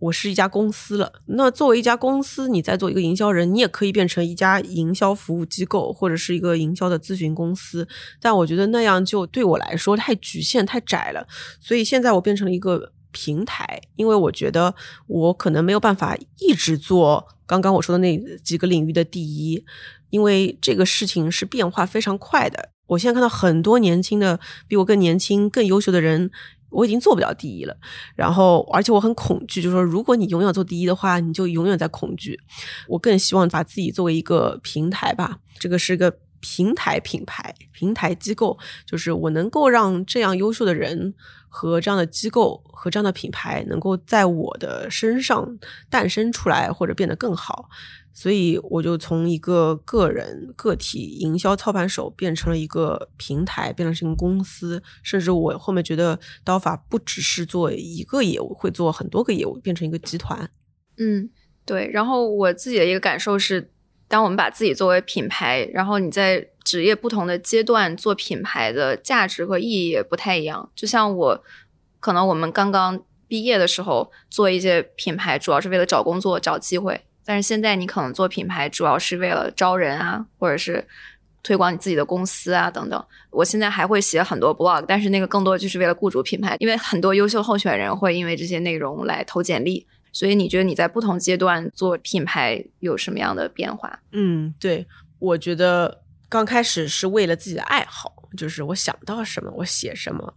[0.00, 1.10] 我是一家公司了。
[1.24, 7.88] 那作为一家公司，你在做一个营销人，你也可以变成一家营销服务机构，或者是一个营销的咨询公司。
[8.20, 11.26] 但我觉得那样就对我来说太局限、太窄了。
[11.58, 12.92] 所以现在我变成了一个。
[13.14, 14.74] 平台，因为我觉得
[15.06, 19.64] 我可能没有办法一直做刚刚我说的那几个领域的第一，
[20.10, 22.70] 因为这个事情是变化非常快的。
[22.86, 26.30] 我现在看到很多年轻的、比我更年轻、更优秀的人，
[26.70, 27.76] 我已经做不了第一了。
[28.16, 32.38] 然后，而且我很恐惧，就是说，如果你永远做第一的话，你就永远在恐惧。
[32.88, 36.18] 我更希望把自己作为一个平台吧，这个是个。
[36.46, 41.14] 平台品牌、平台机构，就是我能够让这样优秀的人
[41.54, 45.56] 和这样的机构和这样的品牌能够在我的身上
[45.88, 47.68] 诞生出来或者变得更好。
[48.12, 60.48] 所以我就从一个个人个体营销操盘手变成了一个平台，变成一个公司，甚至我后面觉得刀法不只是做一个业务，会做很多个业务，变成一个集团。
[60.98, 61.28] 嗯，
[61.64, 61.88] 对。
[61.92, 63.72] 然后我自己的一个感受是，
[64.06, 70.70] 当我们把自己作为品牌，然后你在职业不同的阶段做品牌的价值和意义也不太一样。
[70.74, 71.44] 就像我，
[72.00, 77.00] 可能我们刚刚毕业的时候做一些品牌，主要是为了找工作、找机会。
[77.24, 80.86] 但是现在你可能做品牌，主要是为了招人啊，或者是
[81.42, 83.04] 推广你自己的公司啊等等。
[83.30, 89.86] 我现在还会写很多 blog，但是那个更多就是为了雇主品牌，因为很多优秀候选人会因为这些内容来投简历。
[90.12, 93.98] 所以你觉得你在不同阶段做品牌有什么样的变化？
[94.12, 94.86] 嗯，对，
[95.18, 96.02] 我觉得
[96.34, 100.34] 刚开始是为了自己的爱好，就是我想到什么我写什么，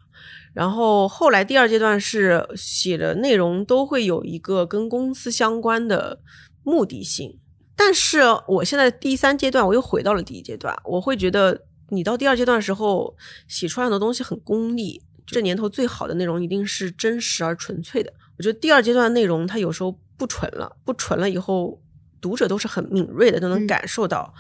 [0.53, 6.19] 然后后来第二阶段是写的内容都会有一个跟公司相关的。
[6.63, 7.39] 目的性，
[7.77, 13.15] 但是我现在第三阶段我又回到了第一阶段，我会觉得你到第二阶段的时候
[13.47, 15.01] 写出来的东西很功利。
[15.25, 18.13] 这年头最好的内容一定是真实而纯粹的。
[18.37, 21.81] 我觉得第二阶段的内容它有时候不纯了，不纯了以后
[22.19, 24.33] 读者都是很敏锐的，都能感受到。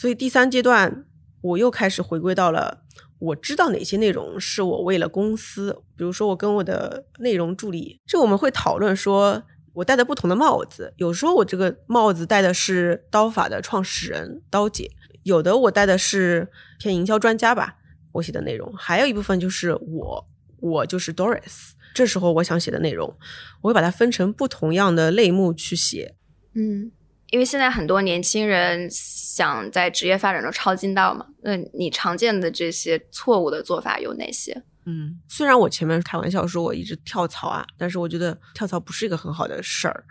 [0.00, 1.04] 所以第三阶段
[1.42, 2.84] 我又开始回归到了
[3.18, 9.42] 我知道哪些内容是我为了公司，比如说我跟我的内容助理，这我们会讨论说。
[9.72, 14.90] 我戴的不同的帽子，有时候我这个帽子戴的是刀法的创始人刀姐，
[15.22, 16.48] 有的我戴的是
[16.80, 17.76] 偏营销专家吧。
[18.12, 20.26] 我写的内容还有一部分就是我，
[20.58, 21.70] 我就是 Doris。
[21.94, 23.16] 这时候我想写的内容，
[23.60, 26.16] 我会把它分成不同样的类目去写。
[26.54, 26.90] 嗯，
[27.30, 34.62] 因为现在很多年轻人想在职业发展中超近道嘛，那你常见的这些错误的做法有哪些？
[34.86, 40.04] 嗯，虽然我前面开玩笑说我一直跳槽啊，但是我觉得跳槽不是一个很好的事儿。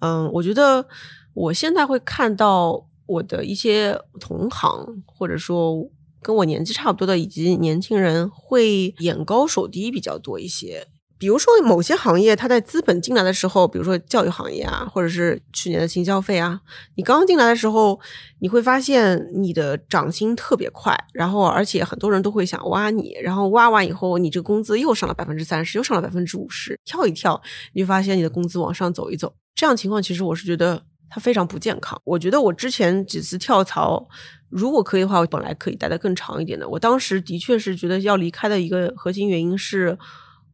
[0.00, 0.86] 嗯，我觉得
[1.34, 10.86] 我现在会看到我的一些同行，或者说跟我年纪差不多的以及年轻人，会眼高手低比较多一些。
[11.22, 16.60] 比如说某些行业，它在资本进来的时候，比如说教育行业啊，或者是去年的新消费啊，
[16.96, 18.00] 你刚进来的时候，
[18.40, 27.40] 你会发现你的涨薪特别快，然后而且很多人都会想挖你，然后挖完以后，你这个工资又上了百分之三十，又上了百分之五十，跳一跳，
[27.72, 31.96] 你就发现你的工资往上走一走，这样情况其实我是觉得它非常不健康。
[32.02, 34.08] 我觉得我之前几次跳槽，
[34.48, 36.68] 如果可以的话，我本来可以待得更长一点的。
[36.68, 39.96] 我当时的确是觉得要离开的一个核心原因是。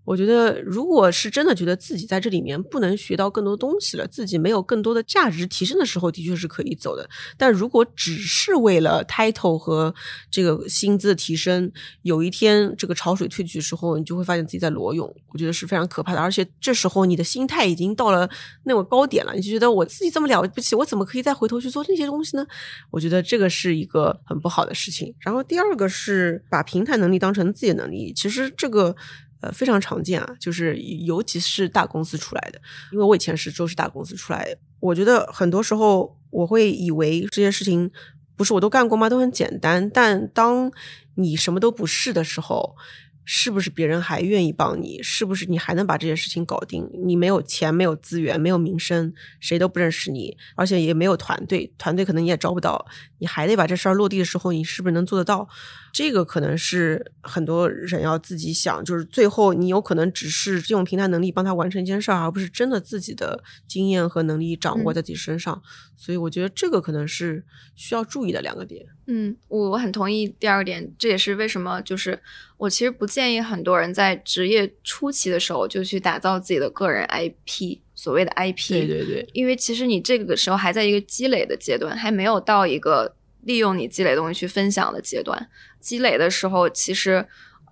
[0.09, 7.07] 我觉得，如果是真的觉得自己在这里面不能学到更多东西了，自己没有更多的价值提升的时候，的确是可以走的。
[7.37, 9.95] 但如果只是为了 title 和
[10.31, 15.15] 这个薪资的提升，有一天这个潮水退去的时候，你就会发现自己在裸泳。
[15.29, 16.21] 我觉得是非常可怕的。
[16.21, 18.27] 而且这时候你的心态已经到了
[18.65, 22.47] 那个高点了，你就觉得我自己这么了不起，我怎么可以再回头去做那些东西呢？
[22.91, 25.15] 我觉得这个是一个很不好的事情。
[25.19, 28.97] 然后第二个是把平台能力当成自己的能力，其实这个。
[29.41, 32.61] 呃，非常常见啊，就是尤其是大公司出来的，
[32.93, 37.91] 因为我以前是都是大公司出来的，我觉得很多时候我会以为这些事情
[38.37, 39.09] 不是我都干过吗？
[39.09, 40.71] 都很简单，但当
[41.15, 42.77] 你什么都不是的时候。
[43.31, 45.03] 是不是别人还愿意帮你？
[45.03, 46.89] 是不是你还能把这件事情搞定？
[47.05, 52.87] 你没有钱，没有资源，没有名声，谁都不认识你，而且也没有团队，团队可能你也招不到。
[53.19, 55.47] 你还得把这事儿落地的时候，你是不是能做得到？
[55.93, 65.61] 这个可能是很多人要自己想，就是最后你有可能只是用平台能力帮他完成一件事儿，而不是真的自己的经验和能力掌握在自己身上。
[65.97, 68.87] 所以我觉得这个可能是需要注意的两个点。
[69.07, 72.21] 嗯，我我很同意第二点，这也是为什么就是
[72.59, 78.69] 我其实不建议很多人在职业初期的时候就去打造自己的个人 IP，所谓的 IP。
[78.69, 85.49] 对对对，因为其实你这个时候还在一个积累的阶段，还没有到一个利用你积累东西去分享的阶段。
[85.81, 87.27] 积累的时候，其实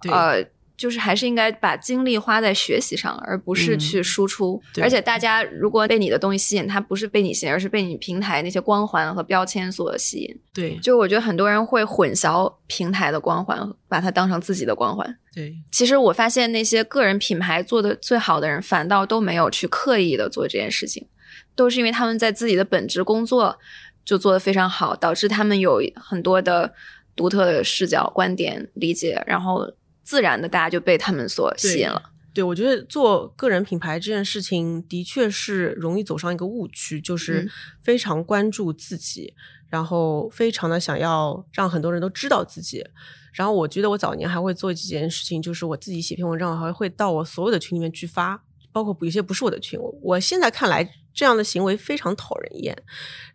[0.08, 0.42] 呃。
[0.76, 4.60] 就是还是应该把精力花在学习上，而不是去输出。
[4.82, 10.40] 而且大家如果被你的东西吸引，它不是被你吸引，而是被你平台那些光环和标签所吸引。
[10.52, 15.16] 对，就我觉得很多人会混淆平台的光环，把它当成自己的光环。
[15.34, 21.06] 对，其实我发现那些个人品牌做的最好的人，反倒都没有去刻意的做这件事情，
[21.54, 23.58] 都是因为他们在自己的本职工作
[24.04, 26.74] 就做得非常好，导致他们有很多的
[27.14, 29.66] 独特的视角、观点、理解，然后。
[30.06, 32.00] 自然的，大家就被他们所吸引了。
[32.32, 37.50] 对，我觉得做个人品牌这件事情的确是容易走上一个误区，就是
[37.82, 39.34] 非常关注自己，
[39.68, 42.86] 然后非常的想要让很多人都知道自己。
[43.32, 48.40] 然后我觉得我早年还会做几件事情，就是我自己写篇文章，还会到我所有的群里面去发，
[48.70, 49.76] 包括有些不是我的群。
[50.02, 50.88] 我现在看来。
[51.16, 52.76] 这样的行为非常讨人厌。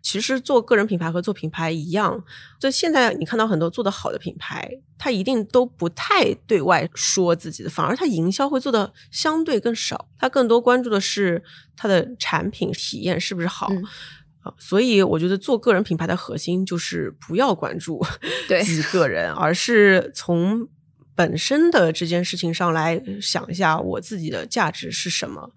[0.00, 2.24] 其实做个人品牌和做品牌一样，
[2.58, 10.08] 就现在你看到很多做的好的品牌，它一定都不太对外说自己的，反而它营销会做的相对更少。
[10.16, 11.42] 它更多关注的是
[11.76, 13.68] 它的产品体验是不是好。
[14.58, 18.04] 所以我觉得做个人品牌的核心就是不要关注
[18.48, 20.68] 自己个人， 而是从。
[21.14, 25.50] 本身的这件事情上来想一下，我自己的价值是什么？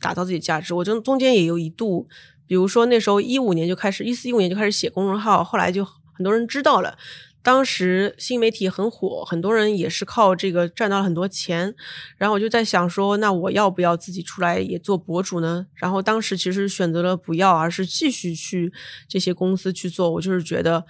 [0.00, 0.72] 打造自己价值。
[0.72, 2.08] 我中中间也有一度，
[2.46, 6.96] 比如说那时候一五年就开始，一四一五年就开始写公众号，后来就很多人知道了。
[7.42, 11.74] 当时新媒体很火，很多人也是靠这个赚到了很多钱。
[12.16, 15.66] 然后我就在想说，那我要不要自己出来也做博主呢？
[15.74, 18.72] 然后当时其实选择了不要，而是继续去
[19.06, 20.10] 这些公司去做。
[20.12, 20.86] 我就是觉得。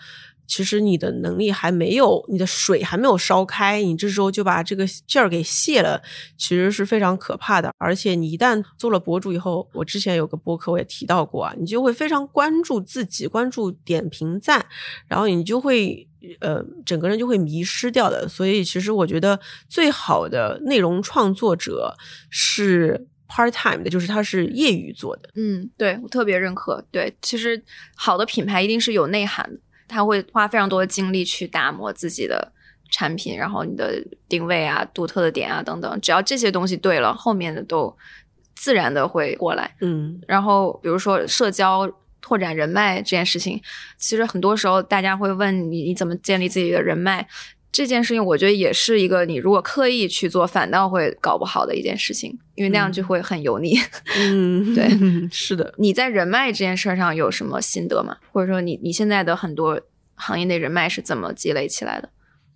[0.47, 6.01] 其实你的能力还没有，你的水还没有烧开，你这时候就把这个劲儿给泄了，
[6.37, 7.73] 其实是非常可怕的。
[7.79, 14.65] 而且你一旦做了博主以后，我之前有个博客我也提到过啊，你就会非常关注自己，关注点评赞，
[15.09, 16.07] 然后你就会
[16.41, 18.29] 呃整个人就会迷失掉的。
[18.29, 19.39] 所以其实我觉得
[19.69, 21.95] 最好的内容创作者
[22.31, 25.31] 是 part time 的，就是他是业余做的。
[25.35, 26.85] 嗯，对我特别认可。
[26.91, 27.63] 对，其实
[27.97, 29.59] 好的品牌一定是有内涵的。
[29.89, 32.53] 他会花非常多的精力去打磨自己的
[32.91, 37.97] 产品，然后你的定位啊、独特的点啊等等，只要这些东西对了，后面的都
[38.55, 39.75] 自然的会过来。
[39.81, 43.61] 嗯，然后比如说社交拓展人脉这件事情，
[43.97, 47.27] 其实很多时候大家会问你你怎么建立自己的人脉。
[47.75, 53.77] 这件事情我觉得也是一个你如果刻意去做，反倒会搞不好的一件事情，因为那样就会很油腻。
[54.17, 54.89] 嗯，对，
[55.29, 55.75] 是的。
[55.77, 58.17] 你在人脉这件事上有什么心得吗？
[58.31, 59.81] 或者说你你现在的很多
[60.15, 62.09] 行业内人脉是怎么积累起来的？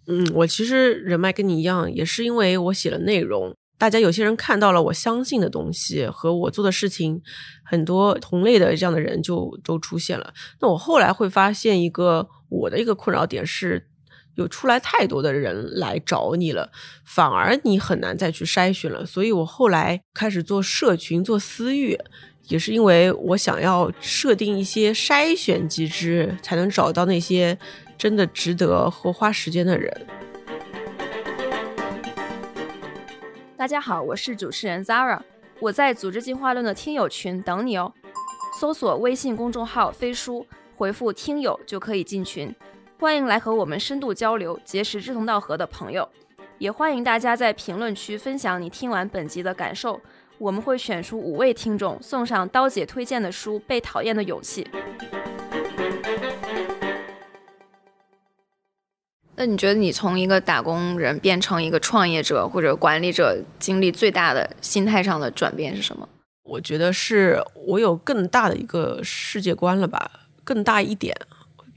[0.07, 7.21] 嗯，我其实人脉跟你一样，也是因为我写了内容，大家有些人看到了我相信的东西和我做的事情，
[7.65, 10.33] 很多同类的这样的人就都出现了。
[10.61, 13.89] 那我后来会发现一个我的一个困扰点是。
[14.39, 16.71] 有出来太多的人来找你了，
[17.05, 19.05] 反而你很难再去筛选了。
[19.05, 21.99] 所以我后来开始做社群、做私域，
[22.45, 27.59] 也是因为我想要设定一些筛选机制，才能找到那些
[27.99, 30.07] 真的值得和花时间的人。
[33.57, 35.19] 大家好，我是主持人 Zara，
[35.59, 37.93] 我在组织进化论的听友群等你哦。
[38.61, 40.47] 搜索微信公众号“飞书”，
[40.79, 42.55] 回复“听友”就可以进群。
[43.01, 46.09] 欢迎来和我们深度交流，结识志同道合的朋友。
[46.59, 50.01] 也欢迎大家在评论区分享你听完本集的感受。
[50.37, 54.65] 我们会选出五位听众，送上刀姐推荐的书《被讨厌的勇气》。
[59.37, 66.09] 那你觉得你从一个打工人变成一个创业者或者管理者，经历最大的心态上的转变是什么？
[66.43, 70.11] 我觉得是我有更大的一个世界观了吧，
[70.43, 71.17] 更大一点。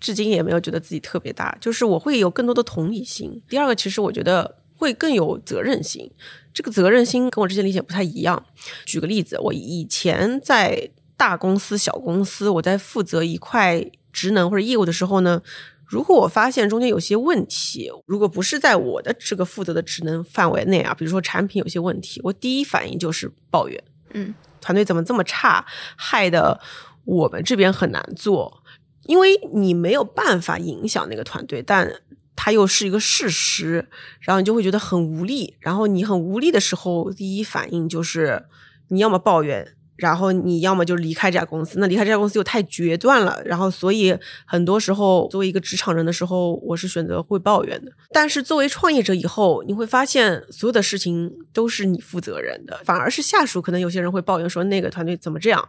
[0.02, 3.42] 至今也没有觉得自己特别大，就是我会有更多的同理心。
[3.48, 6.12] 第二个，其实我觉得会更有责任心。
[6.54, 8.44] 这个责任心跟我之前理解不太一样。
[8.84, 15.42] 举个例子，我以前在大公司、小公司，我在负责一块职能或者业务的时候呢，
[15.86, 23.82] 如果我发现中间有些问题，如果不是在我的这个负责的职能范围内啊，比如说产品有些问题，我第一反应就是抱怨，
[24.14, 25.64] 嗯，团队怎么这么差，
[25.96, 26.60] 害得
[27.06, 28.61] 我们这边很难做。
[29.08, 31.92] 因为你没有办法影响那个团队，但
[32.36, 33.88] 它又是一个事实，
[34.22, 35.56] 然后你就会觉得很无力。
[35.60, 38.46] 然后你很无力的时候，第一反应就是
[38.88, 41.78] 你要么抱怨，然后你要么就离开这家公司。
[41.78, 43.40] 那离开这家公司又太决断了。
[43.46, 47.92] 然后所以很多时候，作为一个职场人的时候，我是选择会抱怨的。
[48.12, 55.68] 但是作为创业者以后，你会发现所有的事情都是你负责任的，反而是下属可能有些人会抱怨说那个团队怎么这样，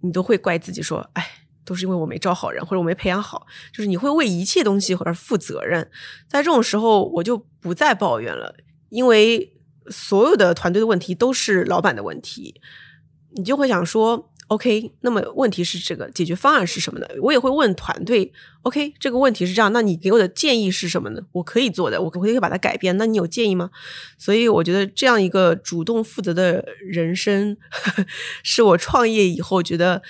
[0.00, 1.26] 你都会怪自己说，哎。
[1.68, 5.90] 都是因为我没招好人，或者我没培养好，就是你会为一切东西而负责任。
[6.26, 8.54] 在这种时候，我就不再抱怨了，
[8.88, 9.52] 因为
[9.88, 12.60] 所有的团队的问题都是老板的问题，
[13.36, 14.32] 你就会想说。
[14.48, 17.06] OK，那么问题是这个解决方案是什么呢？
[17.20, 18.32] 我也会问团队
[18.62, 21.20] ，OK，这个问题是这样，那你给我的建议是什么呢？
[21.32, 22.96] 我可以做的，我可不可以把它改变？
[22.96, 23.70] 那你有建议吗？
[24.16, 27.56] 所以我觉得这样一个主动负责的人生，
[28.42, 30.02] 是我创业以后觉得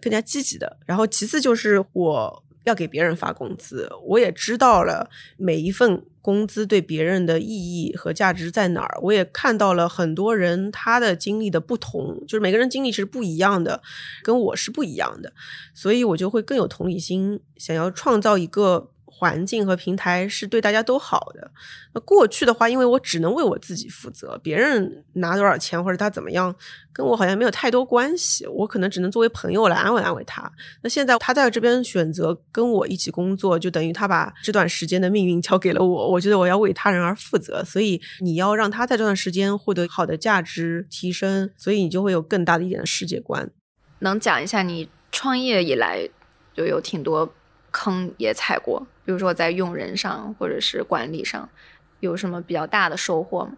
[0.00, 0.78] 更加积极的。
[0.86, 8.98] 然后其次就是我要给别人发工资，我也知道了每一份工资对别人的意义和价值在哪儿。
[9.02, 13.82] 我也看到了很多人他的经历的不同，就是每个人经历是不一样的，
[14.22, 15.32] 跟我是不一样的，
[15.74, 18.90] 所以我就会更有同理心，想要创造一个。
[19.12, 21.50] 环境和平台是对大家都好的。
[21.94, 26.54] 那过去的话，因为我只能为我自己负责，别人拿多少钱或者他怎么样，
[26.92, 28.46] 跟我好像没有太多关系。
[28.46, 30.50] 我可能只能作为朋友来安慰安慰他。
[30.82, 36.10] 那现在他在这边选择跟我一起工作，就等于他把这段时间的命运交给了我。
[36.10, 43.50] 我觉得我要为他人而负责，所以你要让他在这段时间获得好的价值提升，所以你就会有更大的一点的世界观。
[43.98, 46.08] 能讲一下你创业以来
[46.54, 47.32] 就有挺多
[47.70, 48.86] 坑也踩过？
[49.04, 51.48] 比如说在用人上或者是管理上，
[52.00, 53.52] 有什么比较大的收获吗？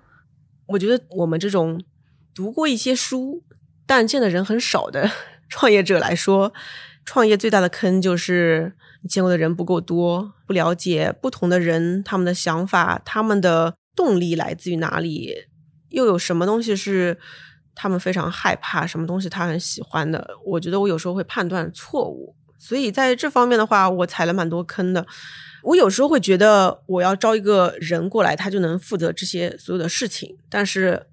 [0.67, 1.83] 我觉得我们这种
[2.35, 3.43] 读过一些书
[3.87, 5.11] 但见的人很少的
[5.49, 6.53] 创业者来说，
[7.05, 8.73] 创业最大的坑就是
[9.03, 15.35] 你见过的人不够多，不了解不同的人他们的想法，他们的动力来自于哪里，
[15.91, 17.19] 又有什么东西是
[17.75, 20.39] 他们非常害怕，什么东西他很喜欢的。
[20.47, 22.35] 我觉得我有时候会判断错误。
[22.59, 25.07] 所以在这方面的话，我踩了蛮多坑的。
[25.63, 31.07] 我有时候会觉得，我要招一个人过来，他就能负责这些所有的事情，但是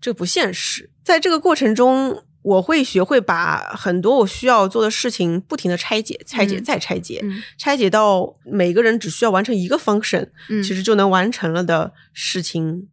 [0.00, 0.90] 这不现实。
[1.04, 7.20] 在这个过程中，我会学会把很多我需要做的事情不停的拆解、拆解再拆解，
[7.56, 12.88] 拆解到每个人只需要完成一个 function，其实就能完成了的事情。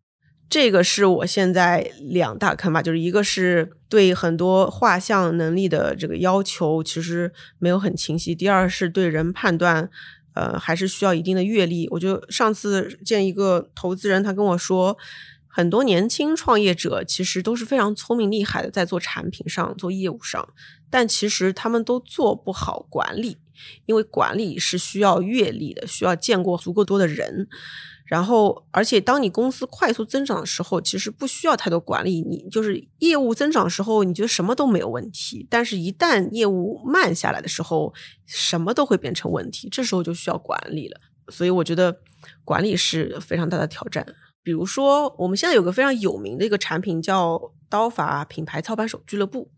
[0.49, 9.87] 这个是我现在两大坑吧，就是一个是对很多画像能力的这个要求其实没有很清晰，第二是对人判断，
[10.33, 11.87] 呃，还是需要一定的阅历。
[11.91, 14.97] 我就上次见一个投资人，他跟我说，
[15.47, 20.49] 很多年轻创业者其实都是非常聪明厉害的，在做产品上、做业务上，
[20.89, 23.37] 但其实他们都做不好管理，
[23.85, 27.47] 因为管理是需要阅历的，需要见过足够多的人。
[28.09, 32.23] 然后，而且当你公司快速增长的时候，其实不需要太多管理。
[32.23, 35.45] 你就是业务增长时候，你觉得什么都没有问题。
[35.47, 37.93] 但是，一旦业务慢下来的时候，
[38.25, 39.69] 什么都会变成问题。
[39.69, 40.99] 这时候就需要管理了。
[41.31, 41.95] 所以，我觉得
[42.43, 44.03] 管理是非常大的挑战。
[44.41, 47.39] 比如说，我们现在有个非常有名的一个产品叫
[47.69, 49.49] 刀法品牌操盘手俱乐部，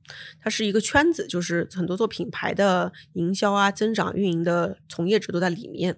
[0.42, 5.98] 它是一个圈子，就是很多做品牌的营销啊、增长、运营的从业者都在里面。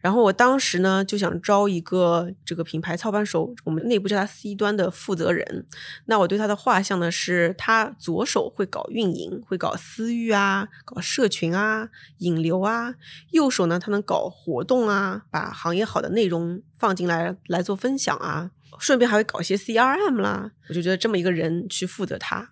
[0.00, 5.66] 然后我当时呢就想招一个这个品牌操盘手，我们内部叫他 C 端的负责人。
[6.04, 11.88] 那我对他的画像呢是，他左手会搞运营，会搞私域啊，搞社群啊，
[12.18, 12.92] 引流啊；
[13.32, 20.50] 右手呢他能搞活动啊，把行业好的内容放进来来做分享啊，顺便还会搞一些 CRM 啦。
[20.68, 22.50] 我就觉得这么一个人去负责他。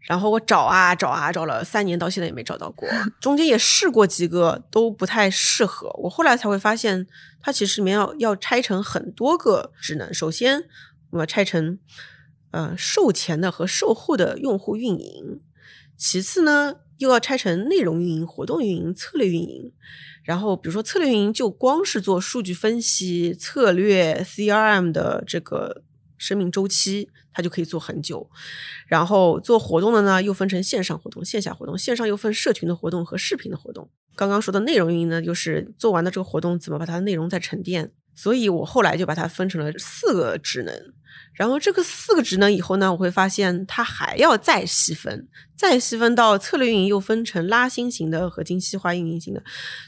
[0.00, 2.88] 然后我找啊找啊找了三年，到现在也没找到过。
[3.20, 5.90] 中间也试过几个，都不太适合。
[6.02, 7.06] 我后来才会发现，
[7.42, 10.14] 它其实里面要要拆成很多个职能。
[10.14, 10.64] 首先，
[11.10, 11.78] 我要拆成
[12.52, 15.40] 呃售前的和售后的用户运营。
[15.98, 19.72] 其次呢，又要拆成内容运营、活动运营、策略运营。
[20.28, 25.84] 然后，比如说策略运营，就光是做数据分析、策略 CRM 的这个。
[26.20, 28.28] 生命周期，它就可以做很久。
[28.88, 31.78] 然后做活动的呢，又分成线上活动、线下活动。
[31.78, 33.88] 线上又分社群的活动和视频的活动。
[34.16, 37.92] 刚刚说的内容运营呢，就是做完的这个活动，怎么把它的内容再沉淀。
[38.18, 40.74] 所以我后来就把它分成了四个职能。
[41.34, 49.40] 然后这个四个职能以后呢，我会发现它还要再细分，再细分到策略运营又分成拉新型的和精细化运营型的。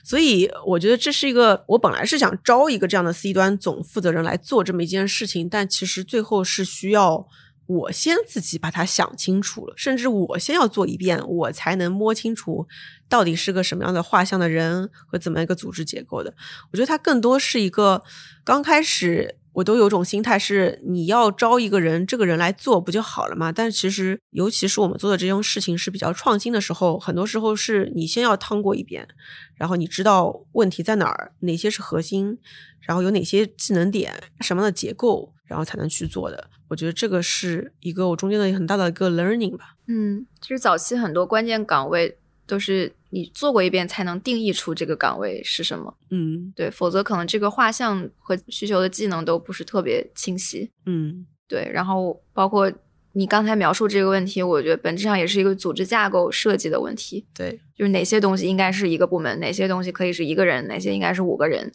[0.05, 7.26] 所以我觉得这是一个，我本来是想招一个这样的 C 端总负责人来做这么一件事情，但其实最后是需要
[7.71, 12.66] 我先自己把它想清楚了，甚至我先要做一遍，我才能摸清楚
[13.09, 16.35] 到底是个什么样的画像的人和怎么一个组织结构的。
[16.73, 18.03] 我觉得它更多是一个
[18.45, 19.37] 刚开始。
[19.53, 23.51] 我都有种心态是，你要招一个人，这个人来做不就好了吗？
[23.51, 29.09] 但其实，尤其是我们做的这种事情是比较创新的时候，很多时候是你先要趟过一遍，
[29.57, 32.39] 然后你知道问题在哪儿，哪些是核心，
[32.81, 36.48] 然后有哪些技能点，什么样的结构，然后才能去做的。
[36.68, 39.74] 我觉得这个是一个我中间的很大的一个 learning 吧。
[39.88, 42.92] 嗯，其实早期很多关键岗位都是。
[43.12, 51.68] 你做过一遍才能定义出这个岗位是什么，嗯，对，否则可能这个画像和需求的技能都不是特别清晰，嗯，对。
[51.74, 52.72] 然后包括
[53.14, 61.72] 你刚才描述这个问题，我觉得本质上也是一个组织架构设计的问题，对，就是哪些东西应该是一个部门，哪些东西可以是一个人，哪些应该是五个人，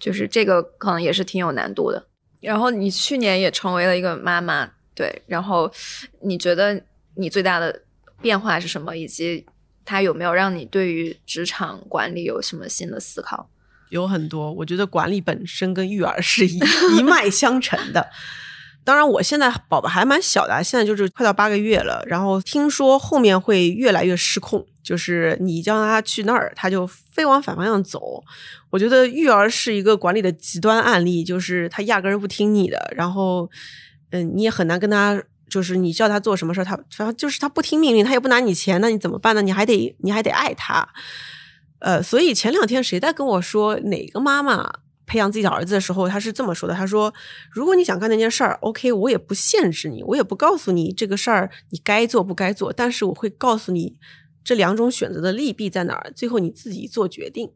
[0.00, 2.08] 就是这个可能也是挺有难度的。
[2.42, 5.72] 然后你去年也成为了一个妈妈，对，然后
[6.20, 6.78] 你觉得
[7.14, 7.80] 你最大的
[8.20, 9.46] 变化是什么，以及？
[9.84, 13.50] 它有没有让你对于职场管理有什么新的思考？
[13.88, 16.56] 有很多，我觉得管理本身跟育儿是一
[16.96, 18.08] 一脉相承的。
[18.84, 22.02] 当然，我现在宝宝还蛮小的，现在就是快到八个月了。
[22.06, 28.22] 然后听说后面会越来越失控，就是你叫他去那儿，他就非往反方向走。
[28.70, 33.48] 我觉得育儿是一个管理的极端案例，就是他压根儿不听你的，然后，
[34.10, 39.42] 嗯，你也很难跟他，就是你叫他做什么事儿，他反正就是他不听命令，他也不拿你钱，那你怎么办呢？
[39.42, 40.88] 你还得你还得爱他，
[41.78, 44.72] 呃，所以前两天谁在跟我说哪个妈妈？
[45.12, 47.12] 培养自己的儿子的时候，他是这么说的：“他说，
[47.50, 53.94] 如果你想干那件事儿，OK，我也不限制你，我也不告诉你这个事儿你该做不该做，但是我会告诉你
[54.42, 57.50] 这两种选择的利弊在哪儿，最后你自己做决定。”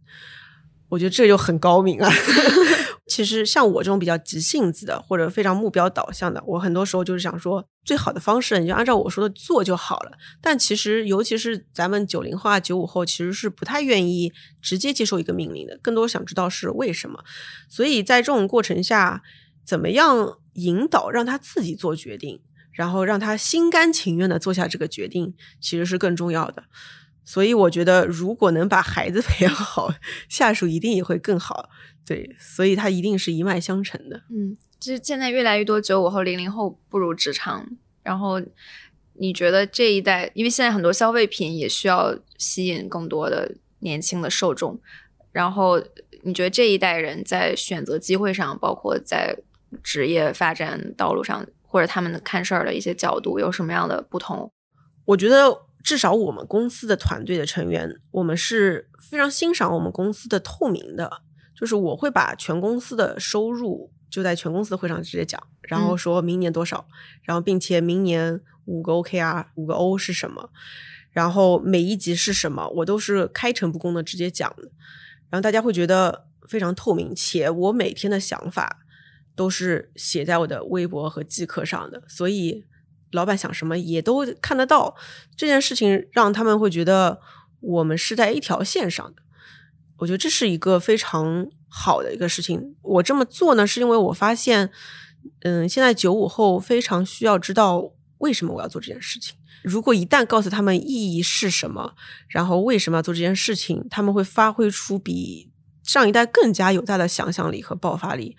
[0.91, 2.13] 我觉得这就很高明啊。
[3.07, 10.13] 其实像我这种比较急性子的，或者非常目标导向的，我很多时候就是想说，最好的方式你就按照我说的做就好了。
[10.41, 17.23] 但其实，尤其是咱们九零后啊、九五后，其实是不太愿意直接接受一个命令的，更多想知道是为什么。
[17.69, 19.23] 所以在这种过程下，
[19.65, 22.41] 怎么样引导让他自己做决定，
[22.73, 26.65] 然后让他心甘情愿的做下这个决定，其实是更重要的。
[27.25, 29.93] 所以我觉得，如果能把孩子培养好，
[30.29, 31.71] 下属一定也会更好。
[32.07, 34.17] 对，所以它一定是一脉相承的。
[34.31, 37.69] 嗯，就是现在越来越多九五后、零零后步入职场，
[38.03, 38.41] 然后
[39.15, 44.81] 你觉得这一代，因为现在很多消费品也需要吸引更多的年轻的受众，
[45.33, 45.83] 然后
[46.23, 49.37] 你觉得这一代人在选择机会上，包括在
[49.83, 54.53] 职业发展道路上，或者他们看事儿的一些角度，有什么样的不同？
[55.07, 55.67] 我觉得。
[55.87, 61.23] 至少我们公司的团队的成员，我们是非常欣赏我们公司的透明的。
[61.59, 66.87] 就是我会把全公司的收入就在全公司的会上直接讲，然后说明年多少，
[67.23, 70.51] 然后并且明年五个 OKR 五个 O 是什么，
[71.11, 74.71] 然后每一级是什么，我都是开诚布公的直接讲的。
[75.31, 78.85] 然后大家会觉得非常透明，且我每天的想法
[79.35, 82.65] 都是写在我的微博和即刻上的，所以。
[83.13, 84.95] 老板想什么也都看得到，
[85.37, 87.21] 这件事情让他们会觉得
[87.61, 89.23] 我们是在一条线上的。
[89.99, 92.77] 我觉得这是一个非常好的一个事情。
[92.83, 94.71] 我这么做呢，是因为我发现，
[95.41, 99.37] 嗯，现在九五后非常需要知道为什么我要做这件事情。
[99.63, 101.95] 如果一旦告诉他们意义是什么，
[102.29, 105.51] 然后为什么要做这件事情，他们会发挥出比
[105.83, 108.37] 上一代更加有大的想象力和爆发力。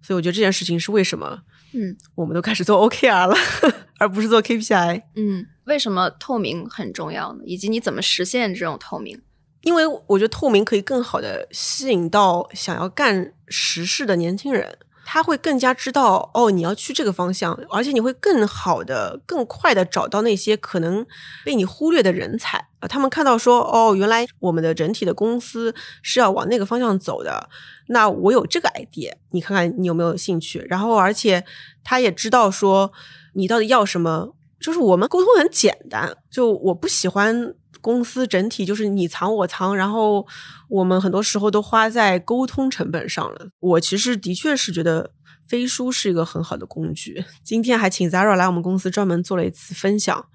[0.00, 1.42] 所以我觉得这件事情是为什么。
[1.72, 3.36] 嗯，我们都开始做 OKR 了，
[3.98, 5.02] 而不是做 KPI。
[5.16, 7.40] 嗯，为什么透明很重要呢？
[7.44, 9.20] 以及你怎么实现这种透明？
[9.66, 14.78] 因为我觉得透明可以更好的吸引到想要干实事的年轻人。
[15.08, 21.04] 他会更加知道哦，你要去这个方向，而且你会更好的、更快的找到那些可能
[21.44, 22.86] 被你忽略的人才啊。
[22.88, 27.48] 他们看到说哦，原来我们的整体的公司是要往那个方向走的，
[27.88, 30.64] 那我有这个 idea，你看看你有没有兴趣？
[30.68, 31.44] 然后，而且
[31.84, 32.92] 他也知道说
[33.34, 37.54] 你到底要什么，就是我们沟通很简单，就我不喜欢。
[37.86, 40.26] 公司整体就是你藏我藏，然后
[40.68, 43.46] 我们很多时候都花在沟通成本上了。
[43.60, 45.12] 我其实的确是觉得
[45.46, 47.24] 飞书是一个很好的工具。
[47.44, 50.26] 今天还请 Zara 来我们公司专门做了一次分享。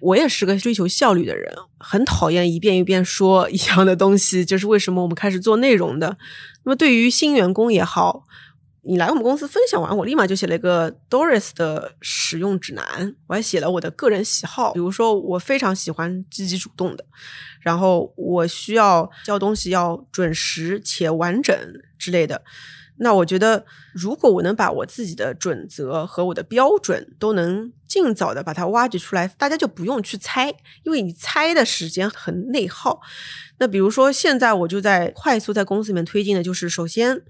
[0.00, 4.44] 我也是个追求效率的人，很讨厌一遍一遍说一样的东西。
[4.44, 6.18] 就是为什么我们开始做内容的。
[6.64, 8.24] 那么对于新员工也好。
[8.88, 17.04] 你来我们公司分享完，我立马就写了一个 Doris 的使用指南，我还写了我的个人喜好，比如说我非常喜欢积极主动的，
[17.60, 21.56] 然后我需要交东西要准时且完整
[21.98, 22.42] 之类的。
[22.98, 30.48] 那我觉得，如果我能把我自己的准则和我的标准都能尽早的把它挖掘出来，大家就不用去猜，
[30.84, 33.00] 因为你猜的时间很内耗。
[33.58, 37.22] 那比如说现在我就在快速在公司里面推进的就是，首先。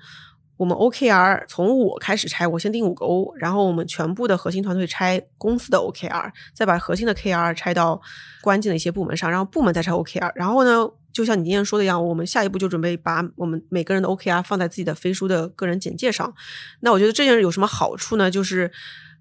[0.57, 8.01] 我们 OKR 从我开始拆，我先定五个 O，然后我们全部的核心团队拆公司的 OKR，再把核心的 KR 拆到
[8.41, 10.33] 关键的一些部门上，然后部门再拆 OKR。
[10.35, 16.33] 然后呢，就像你今天说的一样，我们下一步就准备把我们每个人的 OKR 放在自己的飞书的个人简介上。
[16.81, 18.31] 那我觉得这件事有什么好处呢？
[18.31, 18.71] 就是，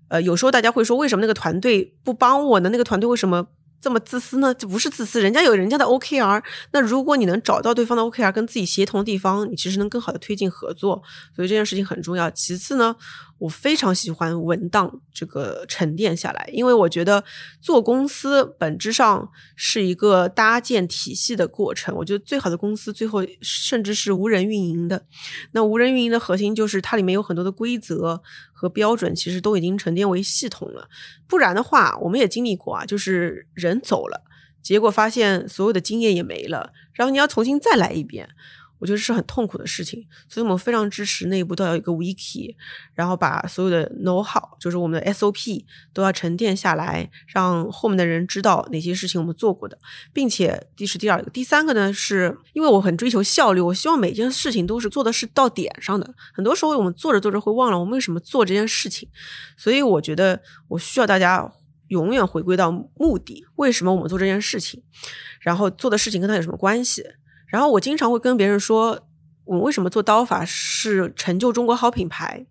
[0.08, 2.70] 呃，有时候大家会说，为什么那个团队不帮我呢？
[2.70, 3.48] 那个团队为什么？
[3.86, 4.52] 这么自私呢？
[4.56, 6.42] 这不是自私，人家有人家的 OKR。
[6.72, 11.04] 那如果你能找到对方的 OKR，跟自己协同地方，你其实能更好的推进合作。
[11.36, 12.28] 所以这件事情很重要。
[12.32, 12.96] 其次呢？
[13.38, 17.24] 我非常喜欢文档这个沉淀下来，因为我觉得
[17.60, 21.94] 做公司本质上是一个搭建体系的过程。
[21.98, 25.06] 我觉得最好的公司最后甚至是无人运营的。
[25.52, 28.22] 那无人运营的核心就是它里面有很多的规则
[28.54, 30.88] 和标准，其实都已经沉淀为系统了。
[31.28, 34.22] 不然的话，我们也经历过啊，就是人走了。
[34.62, 38.30] 结果发现所有的经验也没了，然后你要重新再来一遍。
[38.78, 42.54] 我觉得是很痛苦的事情，所以我们非常支持内部都要有一个 wiki，
[42.94, 45.64] 然后把所有的 know how，就是我们的 SOP
[45.94, 49.78] 都要沉淀下来，让后面的人知道哪些事情我们做过的，
[50.12, 56.14] 并且这是第二个，第三个呢，是因为我很追求效率，我希望每件事情都是做的是到点上的。
[56.34, 59.08] 很多时候我们做着做着会忘了我们为什么做这件事情，
[59.56, 61.50] 所以我觉得我需要大家
[61.88, 64.84] 永远回归到目的，为什么我们做这件事情，
[65.40, 67.06] 然后做的事情跟他有什么关系。
[67.48, 69.08] 然后我经常会跟别人说，
[69.46, 72.46] 我为什么做刀法是成就中国好品牌。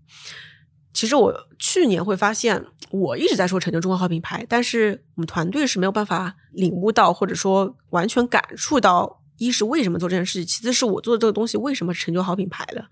[0.93, 12.87] 其实我去年会发现，我一直在说成就中国好品牌，但是我们团队是没有办法领悟到，或者说完全感触到，一是为什么做这件事情，其次是我做的这个东西为什么成就好品牌的。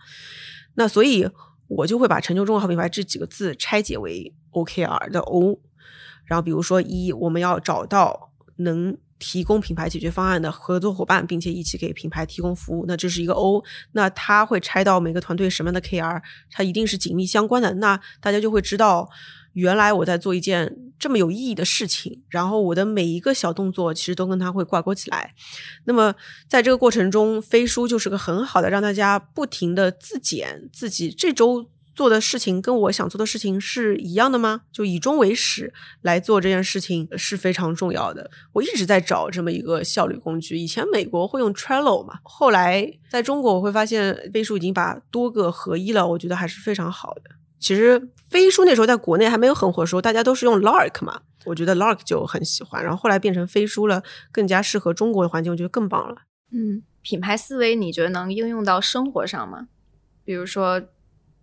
[0.74, 1.28] 那所以，
[1.68, 5.60] 我就会把成就中国好品牌这几个字拆解为 OKR 的 O，
[6.24, 8.98] 然后比如说一，我们要找到能。
[9.22, 13.62] 提供品牌解决方案的合作伙伴，并且一起给品牌提供服务，那这是一个 O。
[13.92, 16.20] 那它会拆到每个团队什么样的 KR，
[16.50, 17.72] 它一定是紧密相关的。
[17.74, 19.08] 那大家就会知道，
[19.52, 25.32] 原来我在做一件这么有意义的事情，然后我的每一个小动作其实都跟它会挂钩起来。
[25.84, 26.12] 那么
[26.48, 31.68] 在这个过程中，飞书就是个很好的让大家不停的自检自己这周。
[31.94, 34.62] 做的事情跟我想做的事情是一样的吗？
[34.72, 38.30] 就以终为始来做这件事情是非常重要的。
[38.52, 40.56] 我一直在找这么一个效率工具。
[40.56, 47.22] 以前美国会用 Trello 嘛，后来在中国我会发现飞书已经把多个合一了，我觉得还是非常好的。
[47.58, 52.82] 其实飞书那时候在国内还没有很火的时候，大家都是用 Lark 嘛，我觉得 Lark 就很喜欢。
[52.82, 56.22] 然后后来变成飞书了，更加适合中国的环境，我觉得更棒了。
[56.52, 59.68] 嗯，品牌思维你觉得能应用到生活上吗？
[60.24, 60.82] 比如说。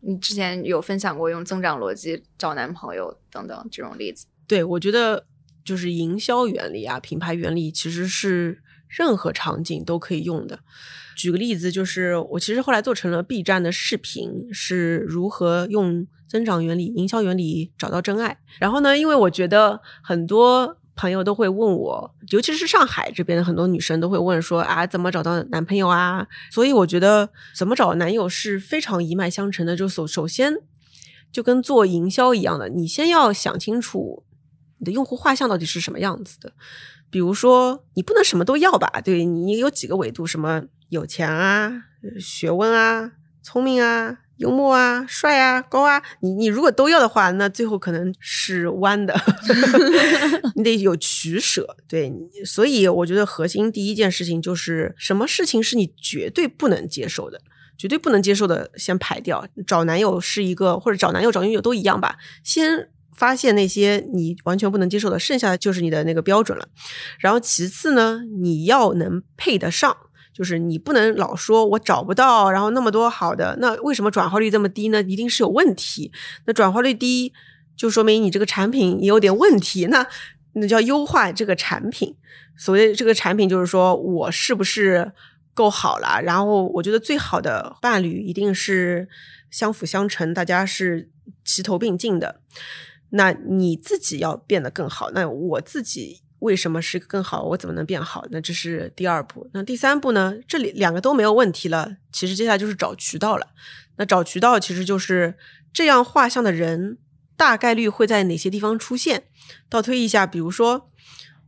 [0.01, 4.25] 你之前有分享过用增长逻辑找男朋友等等这种例子？
[4.47, 5.25] 对，我觉得
[5.63, 10.59] 就是营销原理啊，品牌原理其实是任何场景都可以用的。
[11.15, 18.39] 举个例子，就是我其实后来做成了 B 站的视频，是如何用增长原理、营销原理找到真爱。
[18.59, 20.78] 然后呢，因为我觉得很多。
[20.99, 26.27] 朋友都会问我，尤其是上海这边的很多女生都会问说啊，怎么找到男朋友啊？
[26.51, 29.77] 所以我觉得怎么找男友是非常一脉相承的。
[29.77, 30.57] 就首首先
[31.31, 34.25] 就跟做营销一样的，你先要想清楚
[34.79, 36.51] 你的用户画像到底是什么样子的。
[37.09, 38.99] 比如说，你不能什么都要吧？
[39.01, 41.85] 对你有几个维度，什么有钱啊、
[42.19, 44.17] 学问啊、聪明啊。
[44.39, 49.13] 幽默啊，帅啊，高啊，你你如果都要的话，那最后可能是弯的，
[50.55, 51.75] 你得有取舍。
[51.87, 52.11] 对，
[52.45, 57.41] 所以我觉得核心第一件事情就是什么事情是你绝对不能接受的，
[57.77, 59.45] 绝对不能接受的先排掉。
[59.67, 66.69] 找男友是一个，或者找男友找女友都一样吧，先发现那些你完全不能接受的，剩下的就是你的那个标准了。
[67.19, 69.97] 然后其次呢，你要能配得上。
[70.39, 75.03] 就是你不能老说我找不到，然后那么多好的，那为什么转化率这么低呢？
[75.03, 76.13] 一定是有问题。
[76.45, 77.33] 那转化率低，
[77.75, 79.87] 就说明你这个产品也有点问题。
[79.87, 80.07] 那
[80.53, 82.15] 那叫优化这个产品。
[82.57, 85.11] 所谓这个产品，就是说我是不是
[85.53, 86.21] 够好了？
[86.23, 89.09] 然后我觉得最好的伴侣一定是
[89.51, 91.09] 相辅相成，大家是
[91.43, 92.39] 齐头并进的。
[93.09, 96.21] 那你自己要变得更好，那我自己。
[96.39, 97.43] 为什么是更好？
[97.43, 98.25] 我怎么能变好？
[98.31, 99.49] 那这是第二步。
[99.53, 100.35] 那第三步呢？
[100.47, 101.97] 这里两个都没有问题了。
[102.11, 103.47] 其实接下来就是找渠道了。
[103.97, 105.35] 那找渠道其实就是
[105.73, 106.97] 这样画像的人
[107.35, 109.23] 大概率会在哪些地方出现？
[109.67, 110.89] 倒推一下，比如说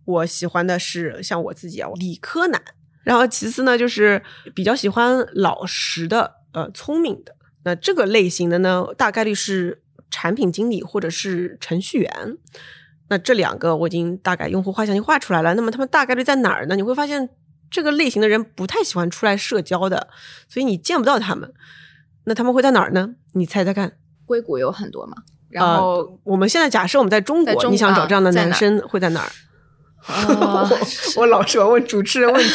[0.03, 2.61] 我喜欢的是像我自己啊，理科男。
[3.03, 4.21] 然后其次呢，就是
[4.53, 7.35] 比较喜欢老实的、呃聪明的。
[7.63, 12.37] 那这个类型的呢，大概率是产品经理或者是程序员。
[13.11, 15.53] 那这两个我已经大概用户画像已经画出来了。
[15.53, 16.77] 那么他们大概率在哪儿呢？
[16.77, 17.29] 你会发现
[17.69, 20.07] 这个类型的人不太喜欢出来社交的，
[20.47, 21.53] 所以你见不到他们。
[22.23, 23.15] 那他们会在哪儿呢？
[23.33, 23.91] 你猜猜看。
[24.25, 25.17] 硅谷有很多嘛？
[25.49, 29.29] 然后我们现在假设我们在中国，你想找这样的男生会在哪儿？
[31.17, 32.49] 我老是问主持人问题，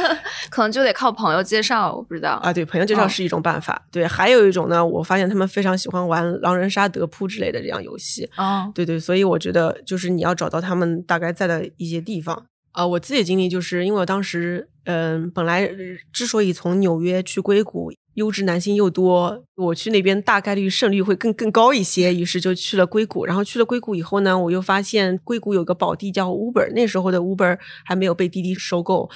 [0.50, 2.52] 可能就得靠朋友介绍，我不知道啊。
[2.52, 3.80] 对，朋友介绍是一种办法。
[3.90, 8.28] 对，还有一种呢，我发现他们非常喜欢玩狼人杀、德扑之类的这样游戏。
[8.36, 12.46] 哦，对对，所以我觉得就是你要找到他们大概在的一些地方。
[12.72, 15.70] 呃，我自己经历就是因为我当时，嗯，本来
[16.12, 17.92] 之所以从纽约去硅谷。
[18.14, 23.24] 优质男性又多，我去那边大概率胜率会更更高一些，于是就去了硅谷。
[23.24, 29.08] 然后去了硅谷以后呢，我又发现硅谷有个宝地叫 Uber，那时候的 Uber 还没有被滴滴收购。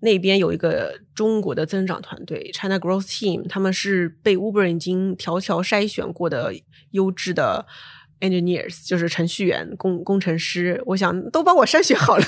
[0.00, 6.54] 那边有一个中国的增长团队 China Growth Team，他们是被 Uber 已经条条筛选过的
[6.92, 7.66] 优质的
[8.20, 10.82] engineers，就是程序员、工工程师。
[10.86, 12.24] 我想都帮我筛选好了，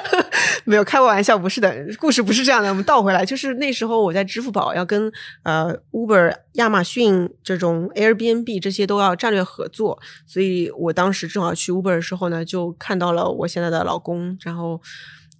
[0.64, 2.68] 没有开玩笑，不是的，故事不是这样的。
[2.68, 5.10] 我们倒回来，就是那时候我在支付宝要跟
[5.42, 14.80] 呃 Uber、亚马逊这种 Airbnb 这些都要战略合作，所以我当时正好去 Uber 的时候呢，就看到了我现在的老公，然后。